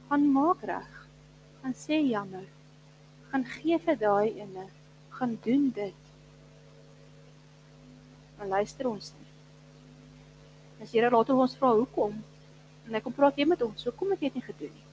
Gaan 0.09 0.33
maak 0.33 0.63
reg. 0.63 1.07
Gaan 1.63 1.75
sê 1.75 2.01
jammer." 2.09 2.47
gaan 3.31 3.47
gee 3.47 3.79
vir 3.79 3.99
daai 3.99 4.31
ene, 4.43 4.67
gaan 5.21 5.39
doen 5.45 5.71
dit. 5.75 6.07
Dan 8.39 8.49
luister 8.49 8.89
ons 8.89 9.13
nie. 9.19 9.29
As 10.81 10.95
Here 10.97 11.11
laat 11.13 11.33
ons 11.35 11.57
vra 11.61 11.75
hoekom 11.77 12.17
en 12.89 12.97
hy 12.97 13.03
kom 13.05 13.15
praat 13.15 13.37
weer 13.37 13.51
met 13.51 13.61
ons, 13.63 13.85
hoekom 13.85 14.15
het 14.15 14.25
jy 14.25 14.31
dit 14.31 14.41
nie 14.41 14.47
gedoen 14.47 14.73
nie? 14.73 14.87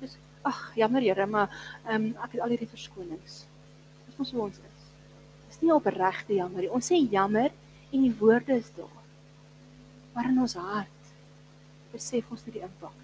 Dis 0.00 0.16
ag, 0.48 0.62
jammer 0.80 1.04
Here, 1.04 1.28
maar 1.28 1.52
ehm 1.84 2.08
um, 2.08 2.08
ek 2.24 2.38
het 2.38 2.42
al 2.46 2.56
hierdie 2.56 2.72
verskonings. 2.72 3.44
Dis 4.08 4.18
mos 4.18 4.32
hoe 4.32 4.42
ons 4.48 4.58
is. 4.72 4.88
Dis 5.50 5.60
nie 5.60 5.74
opregte 5.76 6.40
jammer 6.40 6.64
nie. 6.64 6.72
Ons 6.72 6.88
sê 6.88 6.98
jammer 7.04 7.52
en 7.92 8.00
die 8.00 8.16
woorde 8.18 8.56
is 8.64 8.72
daar. 8.80 9.00
Maar 10.16 10.32
in 10.32 10.40
ons 10.40 10.56
hart 10.56 11.14
besef 11.92 12.32
ons 12.32 12.48
nie 12.48 12.56
die 12.56 12.64
impak 12.64 13.03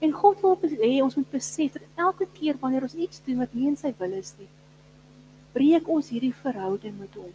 En 0.00 0.12
God 0.12 0.40
wil 0.40 0.58
hê 0.82 1.00
ons 1.02 1.14
moet 1.16 1.30
besef 1.30 1.72
dat 1.72 2.04
elke 2.08 2.26
keer 2.36 2.58
wanneer 2.60 2.84
ons 2.84 2.94
iets 2.94 3.22
doen 3.24 3.40
wat 3.40 3.54
nie 3.56 3.70
in 3.70 3.78
sy 3.80 3.94
wil 3.98 4.12
is 4.12 4.34
nie, 4.40 4.50
breek 5.56 5.88
ons 5.88 6.10
hierdie 6.12 6.34
verhouding 6.36 6.98
met 7.00 7.14
hom. 7.16 7.32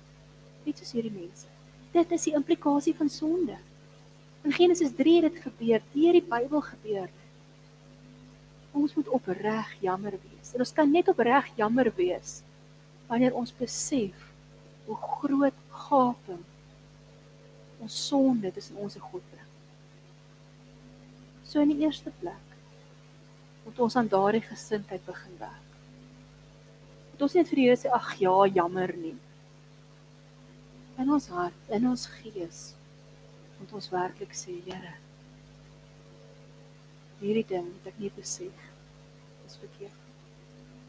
Net 0.65 0.77
soos 0.77 0.93
hierdie 0.93 1.13
mense. 1.13 1.49
Dit 1.91 2.11
is 2.13 2.27
die 2.27 2.35
implikasie 2.37 2.93
van 2.95 3.09
sonde. 3.09 3.57
In 4.45 4.53
Genesis 4.53 4.93
3 4.97 5.15
het 5.17 5.33
dit 5.33 5.41
gebeur, 5.41 5.81
deur 5.93 6.17
die 6.17 6.27
Bybel 6.29 6.63
gebeur. 6.67 7.09
Ons 8.77 8.93
moet 8.95 9.09
opreg 9.09 9.73
jammer 9.81 10.15
wees. 10.21 10.53
En 10.53 10.63
ons 10.63 10.75
kan 10.77 10.89
net 10.89 11.09
opreg 11.11 11.49
jammer 11.57 11.91
wees 11.97 12.39
wanneer 13.09 13.35
ons 13.35 13.51
besef 13.57 14.29
hoe 14.85 14.95
groot 14.95 15.57
gaping 15.89 16.39
ons 17.81 17.97
sonde 18.07 18.51
tussen 18.53 18.77
ons 18.79 18.95
en 18.95 19.03
God 19.03 19.25
bring. 19.33 19.49
So 21.43 21.59
in 21.59 21.73
die 21.73 21.83
eerste 21.83 22.13
plek 22.21 22.50
moet 23.71 23.79
ons 23.79 23.95
aan 23.95 24.07
daardie 24.11 24.43
gesindheid 24.43 25.05
begin 25.05 25.35
werk. 25.39 25.75
Moet 27.11 27.21
ons 27.23 27.35
net 27.37 27.47
vir 27.47 27.59
die 27.59 27.67
Here 27.69 27.77
sê 27.79 27.91
ag 27.95 28.09
ja, 28.19 28.33
jammer 28.51 28.91
nie. 28.99 29.13
In 30.99 31.11
ons 31.15 31.29
hart, 31.31 31.61
in 31.71 31.87
ons 31.87 32.03
gees 32.17 32.59
moet 33.61 33.71
ons 33.77 33.87
werklik 33.93 34.35
sê, 34.35 34.57
Here, 34.65 34.91
hierdie 37.21 37.45
ding 37.47 37.71
wat 37.77 37.87
ek 37.93 38.03
nie 38.03 38.11
besef 38.17 38.67
is 39.47 39.55
verkeerd. 39.63 40.03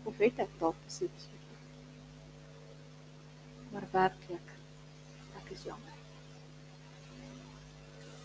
Of 0.03 0.19
weet 0.19 0.43
ek 0.43 0.59
dalk 0.59 0.83
besef 0.83 1.07
is 1.07 1.31
verkeerd. 1.31 1.65
Maar 3.71 3.91
werklik, 3.95 4.55
ek 5.39 5.55
is 5.55 5.67
jammer. 5.71 5.97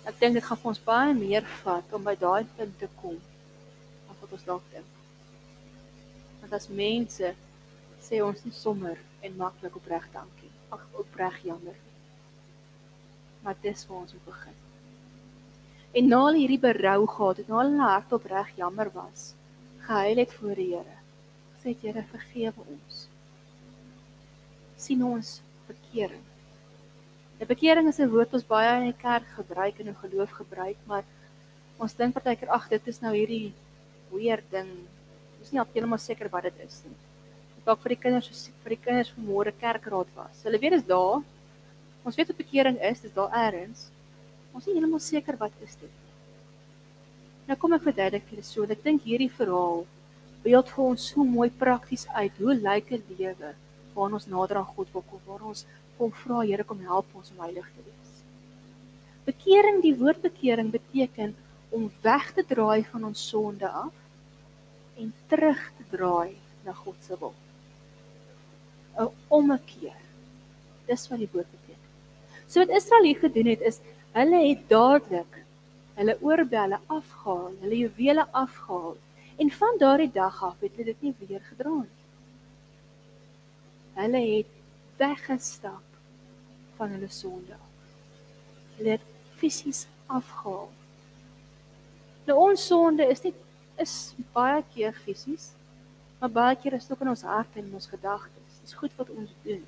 Ek 0.09 0.17
dink 0.17 0.41
dit 0.41 0.49
gaan 0.49 0.65
vir 0.65 0.73
ons 0.73 0.85
baie 0.89 1.17
meer 1.23 1.45
vat 1.61 1.93
om 1.93 2.09
by 2.09 2.17
daai 2.17 2.47
punt 2.57 2.79
te 2.81 2.89
kom 2.97 3.21
wat 4.27 4.37
ons 4.39 4.47
dalk 4.47 4.63
dink. 4.73 4.85
Want 6.41 6.53
as 6.53 6.67
mense 6.67 7.33
sê 8.03 8.21
ons 8.23 8.43
nie 8.45 8.53
sommer 8.53 8.99
en 9.23 9.39
maklik 9.39 9.75
opreg 9.79 10.05
dankie. 10.13 10.51
Ag 10.69 10.83
opreg 10.99 11.39
jammer. 11.47 11.75
Maar 13.43 13.55
dis 13.63 13.85
waar 13.87 14.03
ons 14.03 14.13
moet 14.13 14.25
begin. 14.27 14.57
En 15.97 16.07
na 16.11 16.21
hierdie 16.35 16.59
berou 16.59 17.07
gehad 17.07 17.37
het, 17.41 17.47
na 17.47 17.61
hulle 17.63 17.81
hart 17.81 18.11
opreg 18.13 18.51
jammer 18.59 18.91
was, 18.93 19.31
gehuil 19.87 20.19
het 20.19 20.33
voor 20.35 20.55
die 20.59 20.73
Here. 20.75 20.97
Sê 21.63 21.73
Here 21.81 22.03
vergewe 22.11 22.67
ons. 22.67 23.07
sien 24.77 25.01
ons 25.03 25.41
bekering. 25.65 26.21
'n 27.39 27.47
Bekering 27.49 27.87
is 27.87 27.99
'n 27.99 28.09
woord 28.09 28.29
wat 28.29 28.39
ons 28.39 28.51
baie 28.51 28.73
in 28.77 28.91
die 28.91 29.01
kerk 29.01 29.25
gebruik 29.39 29.79
en 29.79 29.87
in 29.87 29.95
geloof 29.95 30.31
gebruik, 30.31 30.77
maar 30.85 31.03
ons 31.77 31.95
dink 31.95 32.13
partykeer 32.13 32.49
ag 32.49 32.69
dit 32.69 32.87
is 32.87 33.01
nou 33.01 33.13
hierdie 33.13 33.53
weird 34.11 34.45
ding. 34.51 34.69
Ons 35.39 35.51
nie 35.51 35.61
heeltemal 35.61 36.01
seker 36.01 36.29
wat 36.33 36.47
dit 36.49 36.63
is 36.65 36.81
nie. 36.85 36.95
Dalk 37.67 37.81
vir 37.83 37.95
die 37.95 38.01
kinders 38.05 38.47
vir 38.63 38.75
die 38.75 38.79
kinders 38.85 39.11
vanmôre 39.15 39.53
kerkraad 39.59 40.09
was. 40.15 40.41
Hulle 40.45 40.59
weet 40.61 40.77
dit 40.79 40.87
daar. 40.87 41.21
Ons 42.07 42.15
weet 42.15 42.31
wat 42.31 42.39
bekering 42.39 42.79
is, 42.89 43.03
dis 43.03 43.15
daar 43.15 43.33
eers. 43.35 43.87
Ons 44.53 44.63
is 44.63 44.71
nie 44.71 44.77
heeltemal 44.77 45.03
seker 45.03 45.37
wat 45.39 45.63
is 45.65 45.75
dit. 45.81 46.03
Nou 47.47 47.55
kom 47.59 47.75
ek 47.75 47.85
verduidelik 47.85 48.25
vir 48.27 48.37
julle 48.37 48.47
so. 48.47 48.63
Ek 48.63 48.83
dink 48.83 49.05
hierdie 49.07 49.31
verhaal 49.31 49.85
beeld 50.43 50.69
vir 50.71 50.83
ons 50.83 51.05
so 51.11 51.23
mooi 51.27 51.49
prakties 51.63 52.05
uit 52.15 52.39
hoe 52.39 52.55
lyk 52.55 52.91
'n 52.91 53.03
lewe 53.19 53.51
waar 53.95 54.13
ons 54.13 54.27
nader 54.27 54.57
aan 54.57 54.73
God 54.75 54.87
wil 54.93 55.03
kom, 55.09 55.21
waar 55.25 55.43
ons 55.51 55.65
hom 55.97 56.11
vra 56.11 56.41
Here 56.45 56.63
kom 56.63 56.79
help 56.85 57.07
ons 57.13 57.31
om 57.31 57.43
heilig 57.45 57.67
te 57.75 57.81
wees. 57.87 58.11
Bekering, 59.25 59.81
die 59.81 59.95
woord 59.95 60.21
bekering 60.21 60.71
beteken 60.71 61.35
om 61.69 61.91
weg 62.01 62.31
te 62.33 62.45
draai 62.45 62.85
van 62.91 63.03
ons 63.03 63.27
sonde 63.29 63.69
af 63.69 63.93
en 64.97 65.13
terug 65.27 65.71
te 65.77 65.83
draai 65.89 66.37
na 66.63 66.73
God 66.73 66.95
se 67.07 67.17
wil. 67.19 67.33
'n 68.97 69.09
Ommekeer. 69.27 69.99
Dis 70.85 71.07
wat 71.09 71.19
die 71.19 71.29
woord 71.31 71.49
beteken. 71.51 71.83
So 72.47 72.59
wat 72.59 72.69
Israel 72.69 73.03
hier 73.03 73.19
gedoen 73.19 73.45
het 73.45 73.61
is 73.61 73.79
hulle 74.11 74.39
het 74.47 74.69
dadelik 74.69 75.43
hulle 75.97 76.17
oorbelle 76.21 76.79
afgehaal, 76.85 77.53
hulle 77.61 77.77
juwele 77.77 78.25
afgehaal 78.31 78.95
en 79.37 79.51
van 79.51 79.77
daardie 79.77 80.11
dag 80.11 80.43
af 80.43 80.59
het 80.59 80.75
hulle 80.75 80.93
dit 80.93 81.01
nie 81.01 81.13
weer 81.19 81.43
gedra 81.49 81.75
nie. 81.81 81.97
Hulle 83.97 84.21
het 84.37 84.51
weggestap 84.97 85.85
van 86.77 86.89
hulle 86.95 87.09
sonde. 87.09 87.57
Hulle 88.77 88.97
het 88.97 89.05
fisies 89.37 89.85
afgehaal. 90.05 90.69
Nou 92.27 92.37
ons 92.49 92.67
sonde 92.67 93.05
is 93.07 93.23
nie 93.23 93.33
is 93.79 93.93
baie 94.35 94.59
keer 94.73 94.95
fisies, 95.05 95.51
maar 96.19 96.31
baie 96.33 96.55
keer 96.59 96.75
is 96.75 96.87
dit 96.87 96.95
ook 96.95 97.03
in 97.05 97.11
ons 97.13 97.25
harte 97.29 97.61
en 97.61 97.67
in 97.69 97.77
ons 97.77 97.89
gedagtes. 97.91 98.61
Dis 98.63 98.75
goed 98.75 98.95
wat 98.97 99.11
ons 99.13 99.31
doen. 99.45 99.63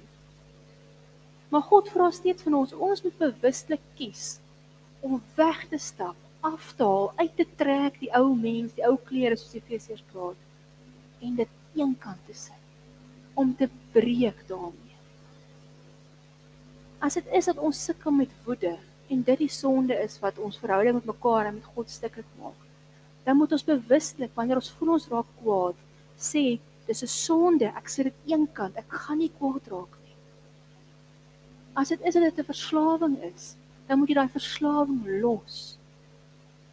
Maar 1.54 1.66
God 1.70 1.92
vra 1.94 2.10
steeds 2.14 2.44
van 2.46 2.58
ons, 2.60 2.74
ons 2.74 3.04
moet 3.06 3.22
bewuslik 3.22 3.86
kies 3.98 4.40
om 5.06 5.22
weg 5.38 5.62
te 5.70 5.80
stap, 5.82 6.18
af 6.46 6.74
te 6.76 6.84
haal, 6.84 7.14
uit 7.22 7.38
te 7.38 7.46
trek 7.62 8.02
die 8.02 8.12
ou 8.18 8.34
mens, 8.36 8.76
die 8.76 8.86
ou 8.88 8.98
klere 9.08 9.38
soos 9.40 9.56
Efesiërs 9.58 10.04
praat 10.12 11.24
en 11.26 11.40
dit 11.40 11.56
eenkant 11.80 12.22
te 12.28 12.36
sit 12.36 13.40
om 13.40 13.54
te 13.56 13.70
breek 13.94 14.44
daarmee. 14.50 14.98
As 17.00 17.16
dit 17.16 17.28
is 17.40 17.48
dat 17.48 17.62
ons 17.64 17.86
sukkel 17.88 18.12
met 18.12 18.32
woede, 18.44 18.76
en 19.10 19.22
dit 19.26 19.38
die 19.44 19.52
sonde 19.52 19.96
is 20.04 20.20
wat 20.24 20.38
ons 20.38 20.58
verhouding 20.62 21.00
met 21.00 21.06
mekaar 21.10 21.50
en 21.50 21.58
met 21.58 21.70
God 21.76 21.90
stuklik 21.90 22.28
maak. 22.42 22.58
Dan 23.26 23.38
moet 23.38 23.52
ons 23.58 23.66
bewuslik 23.66 24.36
wanneer 24.38 24.62
ons 24.62 24.72
voel 24.78 24.96
ons 24.98 25.08
raak 25.12 25.30
kwaad, 25.42 25.78
sê 26.18 26.60
dis 26.88 27.04
'n 27.04 27.08
sonde, 27.08 27.66
ek 27.66 27.90
sit 27.90 28.06
dit 28.10 28.34
eenkant, 28.34 28.78
ek 28.78 28.90
gaan 28.90 29.18
nie 29.18 29.32
kwaad 29.40 29.68
raak 29.68 29.94
nie. 30.04 30.18
As 31.76 31.90
dit 31.90 32.02
is 32.02 32.14
dat 32.14 32.24
dit 32.24 32.40
'n 32.40 32.52
verslawing 32.54 33.18
is, 33.34 33.56
dan 33.88 34.00
moet 34.00 34.10
jy 34.10 34.16
daai 34.16 34.30
verslawing 34.30 35.02
los. 35.22 35.78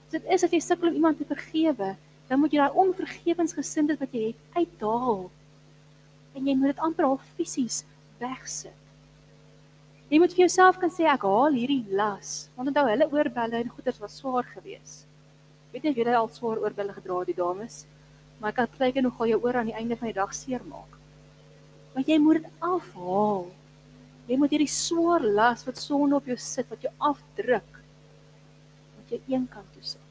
As 0.06 0.12
dit 0.12 0.24
is 0.24 0.40
dat 0.40 0.52
jy 0.52 0.60
sukkel 0.60 0.88
om 0.88 0.94
iemand 0.94 1.18
te 1.18 1.24
vergewe, 1.24 1.96
dan 2.28 2.40
moet 2.40 2.52
jy 2.52 2.58
daai 2.58 2.78
onvergewensgesindheid 2.82 3.98
wat 3.98 4.12
jy 4.12 4.26
het 4.26 4.42
uitdaal. 4.52 5.30
En 6.34 6.46
jy 6.46 6.54
moet 6.54 6.74
dit 6.74 6.84
amper 6.84 7.04
al 7.04 7.20
fisies 7.36 7.84
wegsit. 8.18 8.85
Jy 10.06 10.20
moet 10.22 10.34
vir 10.36 10.44
jouself 10.44 10.76
kan 10.78 10.92
sê 10.94 11.08
ek 11.10 11.24
haal 11.26 11.56
hierdie 11.58 11.82
las. 11.98 12.46
Want 12.54 12.70
onthou 12.70 12.86
hulle 12.86 13.08
oorbelle 13.10 13.58
en 13.58 13.72
goeders 13.74 13.98
was 13.98 14.18
swaar 14.20 14.46
geweest. 14.46 15.06
Weet 15.72 15.88
jy 15.88 15.90
of 15.90 15.98
jy 15.98 16.14
al 16.14 16.28
swaar 16.30 16.60
oorbelle 16.62 16.94
gedra 16.94 17.18
het 17.20 17.32
die 17.32 17.38
dames? 17.40 17.80
Maar 18.38 18.52
ek 18.52 18.60
het 18.62 18.78
baie 18.78 19.02
nog 19.02 19.18
al 19.20 19.32
jou 19.32 19.40
oor 19.42 19.58
aan 19.58 19.70
die 19.72 19.74
einde 19.74 19.96
van 19.98 20.12
die 20.12 20.18
dag 20.18 20.34
seermaak. 20.36 20.92
Maar 21.94 22.06
jy 22.06 22.18
moet 22.22 22.42
dit 22.42 22.62
afhaal. 22.62 23.48
Jy 24.30 24.38
moet 24.38 24.54
hierdie 24.54 24.70
swaar 24.70 25.26
las 25.26 25.66
wat 25.66 25.82
sonde 25.82 26.18
op 26.20 26.30
jou 26.30 26.36
sit 26.38 26.70
wat 26.70 26.86
jou 26.86 26.92
afdruk. 27.10 27.82
Wat 29.00 29.10
jy 29.10 29.20
eenkant 29.34 29.72
toe 29.74 29.82
sit. 29.94 30.02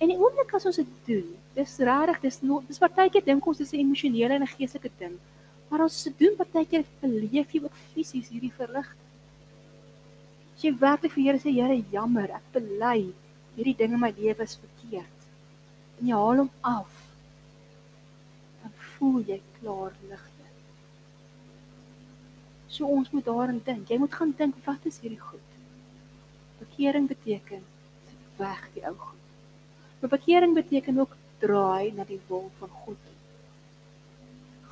En 0.00 0.10
die 0.10 0.18
oomblik 0.18 0.56
as 0.56 0.66
ons 0.66 0.80
dit 0.80 0.94
doen, 1.06 1.28
dis 1.54 1.76
regtig, 1.84 2.24
dis 2.24 2.40
no, 2.42 2.62
dis 2.66 2.80
partykeer 2.80 3.22
dink 3.28 3.44
ons 3.46 3.60
dis 3.60 3.72
'n 3.72 3.84
emosionele 3.84 4.34
en 4.34 4.42
'n 4.42 4.54
geestelike 4.56 4.90
ding. 4.98 5.20
Maar 5.72 5.86
as 5.86 6.02
jy 6.04 6.10
doen 6.20 6.34
partykeer 6.36 6.82
beleef 7.00 7.54
jy 7.54 7.62
ook 7.64 7.76
fisies 7.94 8.26
hierdie 8.28 8.52
verligting. 8.52 9.06
As 10.52 10.64
jy 10.66 10.72
werklik 10.76 11.14
vir 11.14 11.22
Here 11.24 11.38
sê 11.40 11.52
Here, 11.56 11.78
jammer, 11.94 12.26
ek 12.36 12.50
bely 12.52 12.98
hierdie 13.54 13.78
ding 13.78 13.94
in 13.96 14.02
my 14.02 14.10
lewe 14.18 14.44
is 14.44 14.58
verkeerd. 14.60 15.24
En 15.96 16.10
jy 16.10 16.18
haal 16.18 16.42
hom 16.42 16.50
af. 16.68 16.98
Dan 18.60 18.74
voel 18.90 19.24
jy 19.30 19.38
klaar 19.62 19.96
ligter. 20.10 20.50
So 22.68 22.92
ons 22.92 23.08
moet 23.16 23.24
daarin 23.30 23.62
dink. 23.64 23.88
Jy 23.88 23.98
moet 24.02 24.18
gaan 24.20 24.36
dink 24.36 24.60
wat 24.68 24.84
is 24.92 25.00
hierdie 25.00 25.22
goed? 25.24 25.56
Bekering 26.60 27.08
beteken 27.08 27.64
weg 28.36 28.68
die 28.76 28.84
ou 28.92 28.92
goed. 29.06 29.24
Maar 30.02 30.12
bekering 30.18 30.52
beteken 30.60 31.00
ook 31.00 31.16
draai 31.40 31.96
na 31.96 32.04
die 32.04 32.20
wil 32.28 32.50
van 32.60 32.76
God 32.84 33.11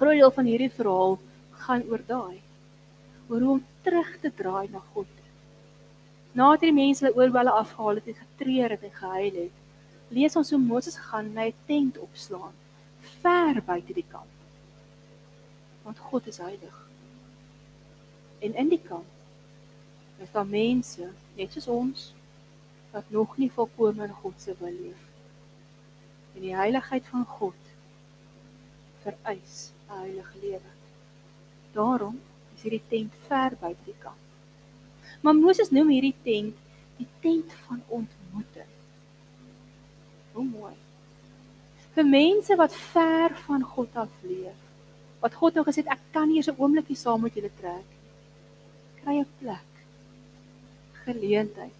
groot 0.00 0.16
deel 0.16 0.30
van 0.32 0.46
hierdie 0.48 0.72
verhaal 0.72 1.18
gaan 1.62 1.82
oor 1.92 2.00
daai 2.08 2.40
oor 3.28 3.42
hoe 3.44 3.50
om 3.54 3.64
terug 3.84 4.10
te 4.22 4.30
draai 4.34 4.68
na 4.72 4.80
God. 4.94 5.08
Nadat 6.32 6.62
die 6.64 6.72
mense 6.72 7.04
hulle 7.04 7.18
oorbelle 7.18 7.52
afgehaal 7.52 7.98
het 8.00 8.06
en 8.08 8.16
getreur 8.18 8.72
het 8.74 8.86
en 8.88 8.94
gehuil 8.96 9.36
het, 9.36 9.58
lees 10.16 10.36
ons 10.40 10.50
hoe 10.50 10.58
Moses 10.62 10.96
gaan 11.08 11.28
na 11.34 11.44
'n 11.46 11.58
tent 11.66 11.98
opslaan 11.98 12.56
ver 13.22 13.60
buite 13.66 13.92
die 13.92 14.06
kamp. 14.14 14.32
Want 15.84 15.98
God 15.98 16.26
is 16.26 16.38
heilig. 16.38 16.78
En 18.40 18.54
in 18.54 18.68
die 18.68 18.82
kamp 18.82 19.10
is 20.24 20.32
daar 20.32 20.46
mense, 20.46 21.10
net 21.36 21.52
soos 21.52 21.66
ons, 21.66 22.12
wat 22.92 23.10
nog 23.10 23.36
nie 23.36 23.50
volkome 23.52 24.04
in 24.04 24.20
God 24.22 24.40
se 24.40 24.54
wil 24.58 24.72
leef. 24.72 25.04
En 26.34 26.40
die 26.40 26.56
heiligheid 26.56 27.04
van 27.06 27.24
God 27.24 27.60
vereis 29.02 29.70
'n 29.90 29.98
heilige 29.98 30.38
lewe. 30.42 30.70
Daarom 31.72 32.20
is 32.55 32.62
hierdie 32.62 32.83
tent 32.88 33.12
ver 33.26 33.57
buite 33.61 33.85
die 33.85 33.98
kamp. 33.98 34.22
Maar 35.22 35.35
Moses 35.35 35.70
noem 35.70 35.88
hierdie 35.88 36.16
tent 36.22 36.57
die 36.98 37.09
tent 37.20 37.53
van 37.66 37.83
ontmoeting. 37.88 38.70
Hoe 40.33 40.44
mooi. 40.44 40.74
Vir 41.94 42.07
mense 42.07 42.57
wat 42.57 42.74
ver 42.74 43.35
van 43.46 43.62
God 43.62 43.96
af 43.96 44.12
leef, 44.22 44.59
wat 45.20 45.35
God 45.35 45.55
nou 45.55 45.64
gesê 45.66 45.83
het 45.83 45.94
ek 45.96 46.05
kan 46.14 46.29
nie 46.29 46.37
eens 46.37 46.48
'n 46.48 46.61
oombliekie 46.61 46.96
saam 46.96 47.20
met 47.20 47.35
julle 47.35 47.50
trek. 47.61 47.88
Kry 49.03 49.18
'n 49.18 49.26
plek. 49.38 49.70
Geleentheid 51.05 51.79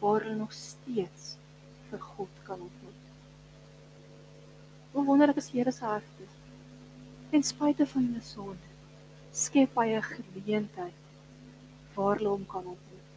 waar 0.00 0.20
hulle 0.20 0.36
nog 0.36 0.52
steeds 0.52 1.36
vir 1.90 2.00
God 2.00 2.32
kan 2.42 2.60
ontmoet. 2.60 3.04
Hoe 4.92 5.04
wonderlik 5.04 5.36
is 5.36 5.50
Here 5.50 5.70
se 5.70 5.84
hart. 5.84 6.29
Ten 7.30 7.44
spyte 7.46 7.86
van 7.86 8.06
hulle 8.08 8.20
sonde, 8.26 8.70
skep 9.30 9.76
hy 9.78 9.88
'n 9.94 10.02
geleentheid 10.02 10.96
waar 11.94 12.16
hulle 12.16 12.30
hom 12.32 12.46
kan 12.46 12.64
ontmoet. 12.72 13.10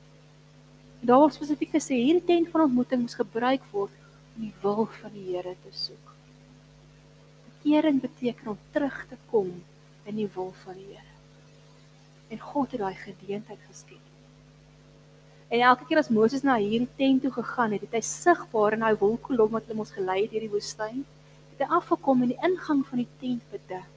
En 0.99 1.07
daar 1.09 1.21
word 1.23 1.33
spesifiek 1.33 1.71
gesê 1.73 1.97
hierdie 1.97 2.25
tent 2.27 2.51
van 2.51 2.61
ontmoeting 2.67 3.01
moet 3.01 3.15
gebruik 3.21 3.63
word 3.71 3.95
om 4.35 4.43
die 4.45 4.53
wil 4.61 4.85
van 4.99 5.11
die 5.15 5.23
Here 5.31 5.55
te 5.63 5.71
soek. 5.77 6.11
Bekering 7.47 8.01
beteken 8.01 8.47
om 8.47 8.59
terug 8.71 8.99
te 9.09 9.17
kom 9.31 9.49
in 10.05 10.15
die 10.15 10.29
wil 10.35 10.53
van 10.63 10.77
die 10.77 10.91
Here. 10.91 11.13
En 12.29 12.39
God 12.39 12.71
het 12.71 12.81
daai 12.81 12.95
geleentheid 12.95 13.63
geskep. 13.69 14.05
En 15.49 15.59
elke 15.59 15.85
keer 15.85 15.97
as 15.97 16.09
Moses 16.09 16.45
na 16.45 16.59
hierdie 16.61 16.93
tent 16.97 17.21
toe 17.21 17.31
gegaan 17.31 17.71
het, 17.71 17.81
het 17.81 17.97
hy 17.97 18.01
sigbaar 18.01 18.77
in 18.77 18.85
daai 18.85 19.01
wolkkolom 19.01 19.57
wat 19.57 19.73
hom 19.73 19.79
ons 19.79 19.97
gelei 19.97 20.21
het 20.21 20.31
deur 20.31 20.45
die 20.45 20.53
woestyn, 20.53 21.01
het 21.49 21.65
hy 21.65 21.69
afgekom 21.81 22.21
en 22.21 22.35
die 22.35 22.43
ingang 22.45 22.85
van 22.85 23.01
die 23.01 23.09
tent 23.19 23.49
bedek 23.49 23.92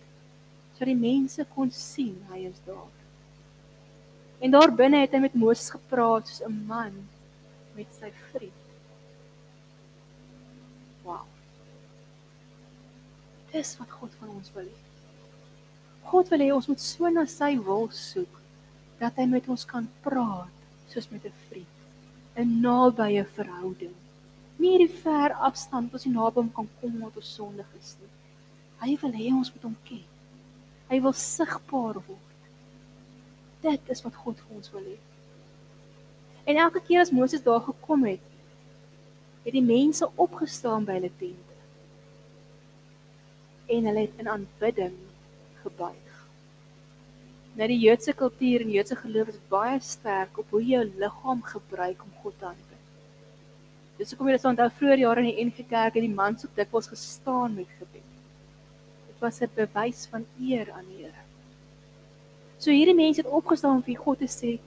sodat 0.77 0.93
die 0.93 1.01
mense 1.01 1.45
kon 1.55 1.71
sien 1.73 2.17
hy 2.29 2.45
is 2.51 2.61
daar. 2.67 2.93
En 4.45 4.53
daar 4.53 4.75
binne 4.77 5.01
het 5.01 5.15
hy 5.17 5.23
met 5.25 5.35
Moses 5.35 5.71
gepraat 5.73 6.29
soos 6.29 6.43
'n 6.45 6.67
man 6.69 7.09
met 7.75 7.87
sy 8.01 8.13
vriend. 8.31 8.65
Wow. 11.05 11.25
Dis 13.53 13.77
wat 13.79 13.91
God 13.91 14.13
van 14.21 14.29
ons 14.29 14.53
wil 14.53 14.65
hê. 14.65 14.81
God 16.03 16.29
wil 16.29 16.39
hê 16.39 16.53
ons 16.55 16.67
moet 16.67 16.81
so 16.81 17.09
na 17.09 17.25
sy 17.27 17.57
wil 17.59 17.89
soek 17.91 18.41
dat 18.99 19.17
hy 19.17 19.25
met 19.27 19.49
ons 19.49 19.65
kan 19.65 19.89
praat 20.03 20.53
soos 20.93 21.09
met 21.11 21.25
'n 21.25 21.33
vriend. 21.49 21.77
'n 22.37 22.61
Nabye 22.61 23.25
verhouding. 23.25 23.95
Nie 24.59 24.71
hierdie 24.77 24.97
ver 25.03 25.33
afstand 25.33 25.91
wat 25.93 26.01
ons 26.01 26.05
nie 26.05 26.15
naby 26.15 26.41
hom 26.41 26.53
kan 26.53 26.69
kom 26.81 26.93
omdat 26.95 27.17
ons 27.17 27.35
sondig 27.35 27.67
is 27.81 27.97
nie. 28.01 28.13
Hy 28.81 28.99
wil 29.01 29.13
hê 29.13 29.33
ons 29.33 29.53
moet 29.53 29.63
hom 29.63 29.77
ken. 29.85 30.16
Hy 30.91 31.01
wil 31.03 31.15
sigbaar 31.19 31.99
word. 32.07 32.49
Dit 33.65 33.91
is 33.91 34.03
wat 34.05 34.15
God 34.23 34.39
vir 34.43 34.57
ons 34.59 34.73
wil 34.75 34.87
hê. 34.87 34.97
En 36.47 36.61
elke 36.63 36.81
keer 36.87 37.03
as 37.03 37.11
Moses 37.11 37.43
daar 37.43 37.65
gekom 37.67 38.05
het, 38.07 38.23
het 39.47 39.55
die 39.55 39.65
mense 39.65 40.07
opgestaan 40.15 40.87
by 40.87 40.99
hulle 40.99 41.11
tente. 41.19 41.59
En 43.67 43.89
hulle 43.91 44.07
het 44.07 44.23
in 44.23 44.31
aanbidding 44.31 44.95
gebuig. 45.65 46.15
Nou 47.57 47.69
die 47.71 47.81
Joodse 47.83 48.15
kultuur 48.15 48.63
en 48.63 48.73
Joodse 48.75 48.99
geloof 49.01 49.31
is 49.33 49.45
baie 49.51 49.79
sterk 49.83 50.39
op 50.39 50.51
hoe 50.55 50.63
jy 50.63 50.77
jou 50.77 50.87
liggaam 51.03 51.43
gebruik 51.51 52.03
om 52.05 52.17
God 52.23 52.39
te 52.39 52.51
aanbid. 52.53 52.83
Dis 53.97 54.13
hoekom 54.13 54.29
jy 54.29 54.37
dit 54.37 54.51
onthou 54.51 54.67
vroeër 54.79 55.03
jare 55.07 55.23
in 55.23 55.31
die 55.31 55.47
NG 55.49 55.65
Kerk 55.71 55.97
het 55.97 56.05
die 56.05 56.13
mans 56.13 56.45
op 56.45 56.59
dikwels 56.59 56.91
gestaan 56.93 57.55
met 57.57 57.71
gebed. 57.79 58.06
Was 59.19 59.41
'n 59.41 59.51
bewys 59.55 60.07
van 60.11 60.27
eer 60.41 60.73
aan 60.73 60.89
die 60.89 61.05
Here. 61.05 61.23
So 62.59 62.71
hierdie 62.71 62.95
mense 62.95 63.21
het 63.21 63.31
opgestaan 63.31 63.77
om 63.77 63.83
vir 63.83 63.97
God 63.97 64.19
te 64.19 64.29
sê, 64.29 64.59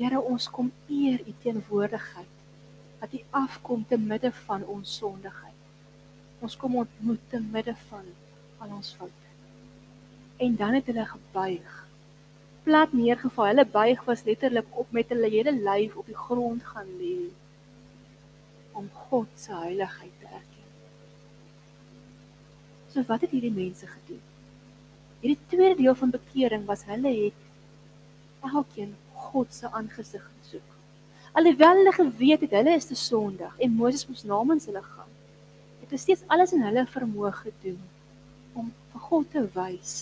Here, 0.00 0.20
ons 0.20 0.48
kom 0.48 0.70
eer 0.88 1.20
u 1.28 1.32
teenwoordigheid. 1.42 2.28
Dat 3.00 3.12
u 3.12 3.20
afkom 3.30 3.84
te 3.88 3.98
midde 3.98 4.32
van 4.32 4.64
ons 4.64 4.96
sondigheid. 4.96 5.58
Ons 6.40 6.56
kom 6.56 6.76
ontmoet 6.76 7.20
te 7.28 7.40
midde 7.40 7.74
van 7.88 8.06
al 8.58 8.76
ons 8.76 8.94
foute. 8.96 9.28
En 10.36 10.56
dan 10.56 10.74
het 10.74 10.86
hulle 10.86 11.04
gebuig. 11.04 11.74
Plat 12.62 12.92
neergeval. 12.92 13.46
Hulle 13.46 13.66
buig 13.66 14.04
was 14.04 14.24
letterlik 14.24 14.72
op 14.72 14.92
met 14.96 15.12
hulle 15.12 15.28
hele 15.28 15.52
lyf 15.52 15.96
op 15.96 16.08
die 16.08 16.16
grond 16.16 16.64
gaan 16.64 16.88
lê 17.00 17.28
om 18.72 18.88
God 19.10 19.28
se 19.36 19.52
heiligheid 19.52 20.12
te 20.20 20.26
erken. 20.26 20.59
So 22.90 23.04
wat 23.06 23.22
het 23.22 23.30
hierdie 23.30 23.54
mense 23.54 23.86
gedoen? 23.86 24.22
Hierdie 25.20 25.38
tweede 25.52 25.76
deel 25.78 25.94
van 25.94 26.10
bekering 26.10 26.64
was 26.66 26.82
hulle 26.88 27.12
het 27.14 27.46
elkeen 28.50 28.96
God 29.12 29.54
se 29.54 29.70
aangesig 29.70 30.24
gesoek. 30.40 30.76
Alhoewel 31.32 31.76
hulle 31.82 31.92
geweet 31.92 32.40
het 32.46 32.54
hulle 32.56 32.74
is 32.74 32.88
te 32.90 32.96
sondig 32.98 33.58
en 33.58 33.76
Moses 33.78 34.06
moes 34.08 34.24
namens 34.26 34.66
hulle 34.66 34.82
gaan, 34.82 35.10
het 35.82 35.92
hulle 35.92 36.02
steeds 36.02 36.24
alles 36.26 36.54
in 36.56 36.64
hulle 36.66 36.86
vermoë 36.90 37.30
gedoen 37.42 37.82
om 38.58 38.72
vir 38.92 39.04
God 39.10 39.30
te 39.34 39.44
wys 39.54 39.92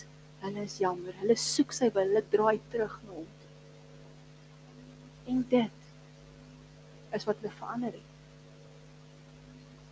hulle 0.44 0.64
is 0.64 0.78
jammer. 0.80 1.16
Hulle 1.20 1.36
soek 1.36 1.74
sy 1.74 1.90
wil, 1.92 2.08
hulle 2.08 2.24
draai 2.32 2.60
terug 2.72 2.94
na 3.04 3.18
hom. 3.18 3.26
En 5.28 5.42
dit 5.50 5.84
is 7.18 7.28
wat 7.28 7.42
hulle 7.42 7.52
verander 7.58 7.92
het. 7.98 8.06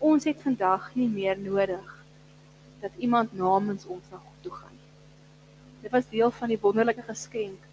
Ons 0.07 0.25
het 0.29 0.41
vandag 0.41 0.89
nie 0.95 1.11
meer 1.11 1.37
nodig 1.41 1.96
dat 2.87 2.99
iemand 3.03 3.35
namens 3.35 3.87
ons 3.91 4.11
na 4.11 4.21
God 4.23 4.43
toe 4.47 4.53
gaan. 4.55 4.79
Dit 5.83 5.91
was 5.95 6.09
deel 6.11 6.31
van 6.31 6.53
die 6.53 6.61
wonderlike 6.63 7.03
geskenk 7.07 7.67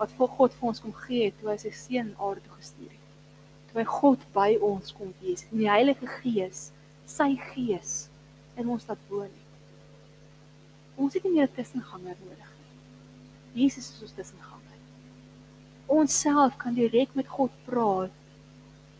wat 0.00 0.12
vir 0.18 0.30
God 0.38 0.56
vir 0.56 0.68
ons 0.72 0.82
kom 0.82 0.94
gee 1.04 1.30
toe 1.38 1.52
hy 1.52 1.58
sy 1.60 1.72
seun 1.76 2.10
aarde 2.16 2.42
toe 2.46 2.56
gestuur 2.58 2.90
het. 2.90 3.12
Toe 3.70 3.80
hy 3.82 3.86
God 3.92 4.26
by 4.34 4.48
ons 4.72 4.96
kom 4.96 5.12
wees 5.20 5.46
in 5.50 5.62
die 5.62 5.70
Heilige 5.70 6.08
Gees, 6.18 6.66
sy 7.06 7.34
Gees 7.52 7.94
in 8.60 8.70
ons 8.70 8.88
laat 8.88 9.06
woon. 9.10 9.30
Ons 10.96 11.16
het 11.16 11.24
nie 11.26 11.34
meer 11.36 11.48
'n 11.48 11.56
tussenganger 11.56 12.16
nodig 12.24 12.50
nie. 12.58 13.64
Jesus 13.64 13.90
is 13.92 14.02
ons 14.02 14.16
tussenganger. 14.18 14.78
Ons 15.86 16.20
self 16.20 16.56
kan 16.56 16.74
direk 16.74 17.14
met 17.14 17.28
God 17.28 17.50
praat 17.66 18.14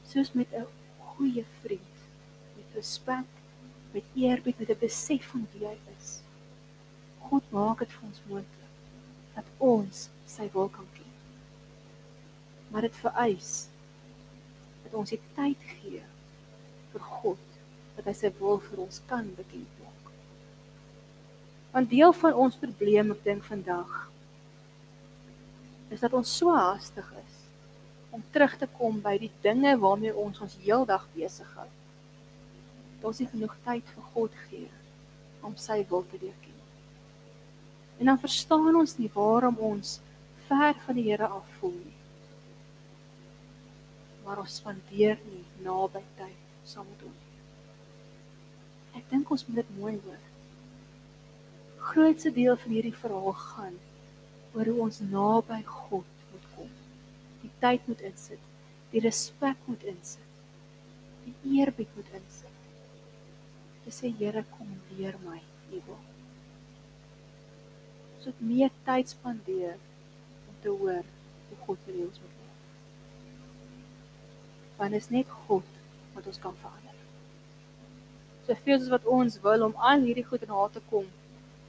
soos 0.07 0.33
met 0.33 0.53
'n 0.53 0.67
goeie 0.99 1.45
vriend 1.63 1.95
met 2.57 2.75
respek, 2.75 3.34
met 3.95 4.05
eerbied, 4.15 4.59
met 4.59 4.69
'n 4.69 4.79
besef 4.79 5.27
van 5.31 5.47
wie 5.53 5.67
hy 5.67 5.79
is. 5.99 6.21
God 7.19 7.51
maak 7.51 7.79
dit 7.79 7.93
vir 7.93 8.09
ons 8.09 8.21
moontlik 8.27 8.73
dat 9.35 9.45
ons 9.59 10.09
sy 10.27 10.51
wil 10.53 10.69
kan 10.69 10.87
ken. 10.93 11.13
Maar 12.71 12.81
dit 12.81 12.97
vereis 12.97 13.69
dat 14.83 14.95
ons 14.95 15.11
die 15.11 15.21
tyd 15.35 15.61
gee 15.79 16.03
vir 16.93 17.01
God 17.01 17.39
dat 17.97 18.05
hy 18.05 18.13
sy 18.13 18.33
wil 18.39 18.59
vir 18.59 18.83
ons 18.87 19.01
kan 19.07 19.31
bekend 19.37 19.79
maak. 19.83 20.11
Want 21.71 21.91
deel 21.91 22.13
van 22.13 22.35
ons 22.35 22.57
probleem 22.57 23.15
ek 23.15 23.23
dink 23.25 23.47
vandag 23.47 24.11
is 25.95 26.01
dat 26.01 26.13
ons 26.13 26.37
so 26.37 26.51
haastig 26.55 27.13
is 27.13 27.41
om 28.11 28.23
terug 28.31 28.57
te 28.59 28.67
kom 28.67 29.01
by 29.03 29.17
die 29.19 29.33
dinge 29.43 29.77
waarmee 29.79 30.15
ons 30.15 30.41
ons 30.41 30.59
heeldag 30.63 31.07
besig 31.15 31.51
hou. 31.55 31.71
Dat 33.05 33.11
ons 33.11 33.19
nie 33.21 33.29
genoeg 33.29 33.57
tyd 33.67 33.89
vir 33.93 34.05
God 34.15 34.37
gee 34.47 34.69
om 35.45 35.53
sy 35.61 35.75
wil 35.91 36.07
te 36.09 36.17
leer 36.23 36.37
ken. 36.41 36.61
En 38.01 38.09
dan 38.09 38.21
verstaan 38.23 38.79
ons 38.81 38.95
nie 38.97 39.11
waarom 39.13 39.59
ons 39.67 39.99
ver 40.47 40.73
van 40.87 40.97
die 40.97 41.05
Here 41.11 41.29
af 41.29 41.51
voel 41.59 41.75
nie. 41.75 41.99
Maar 44.25 44.41
ons 44.41 44.55
spandeer 44.57 45.21
nie 45.27 45.43
naby 45.67 46.01
tyd 46.17 46.71
saam 46.71 46.89
met 46.89 47.03
hom 47.05 47.13
nie. 47.13 47.35
Ek 49.03 49.13
dink 49.13 49.35
ons 49.37 49.45
moet 49.51 49.61
dit 49.61 49.77
mooi 49.77 49.93
hoor. 50.07 50.25
Grootste 51.91 52.33
deel 52.33 52.57
van 52.65 52.77
hierdie 52.79 52.95
verhaal 53.03 53.37
gaan 53.43 53.77
oor 54.55 54.73
hoe 54.73 54.79
ons 54.87 55.03
naby 55.05 55.61
God 55.75 56.09
moet 56.33 56.49
kom. 56.57 56.73
Die 57.45 57.53
tyd 57.61 57.85
moet 57.93 58.09
insit, 58.15 58.51
die 58.97 59.05
respek 59.11 59.61
moet 59.69 59.85
insit, 59.93 60.35
die 61.29 61.61
eerbied 61.61 61.93
moet 62.01 62.17
insit. 62.17 62.54
Sê 63.91 64.11
Here 64.19 64.45
kom 64.57 64.69
leer 64.97 65.17
my 65.25 65.41
u 65.71 65.81
wil. 65.87 66.03
Ons 68.17 68.27
moet 68.27 68.41
meer 68.41 68.73
tyd 68.87 69.09
spandeer 69.13 69.77
te 70.65 70.73
hoor 70.73 71.05
hoe 71.49 71.59
God 71.67 71.83
vir 71.87 72.01
ons 72.07 72.21
moet 72.23 72.37
leef. 72.39 72.55
Want 74.79 74.99
is 74.99 75.11
net 75.13 75.35
God 75.47 75.75
wat 76.15 76.31
ons 76.31 76.41
kan 76.41 76.57
verander. 76.63 76.97
So 78.47 78.57
veel 78.65 78.81
soos 78.81 78.93
wat 78.95 79.11
ons 79.19 79.37
wil 79.45 79.67
om 79.69 79.77
al 79.91 80.07
hierdie 80.09 80.25
goed 80.31 80.47
in 80.47 80.55
haar 80.57 80.73
te 80.73 80.83
kom, 80.89 81.07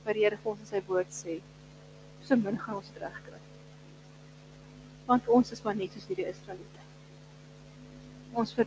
wat 0.06 0.16
die 0.16 0.24
Here 0.24 0.40
vir 0.40 0.54
ons 0.54 0.64
in 0.64 0.72
sy 0.72 0.82
woord 0.88 1.12
sê, 1.16 1.38
so 2.24 2.40
min 2.40 2.60
gaan 2.64 2.80
ons 2.80 2.96
regkry. 3.04 3.42
Want 5.10 5.28
ons 5.38 5.52
is 5.54 5.64
maar 5.66 5.76
net 5.78 5.94
soos 5.94 6.08
hierdie 6.10 6.30
Israeliete. 6.32 6.88
Ons 8.36 8.56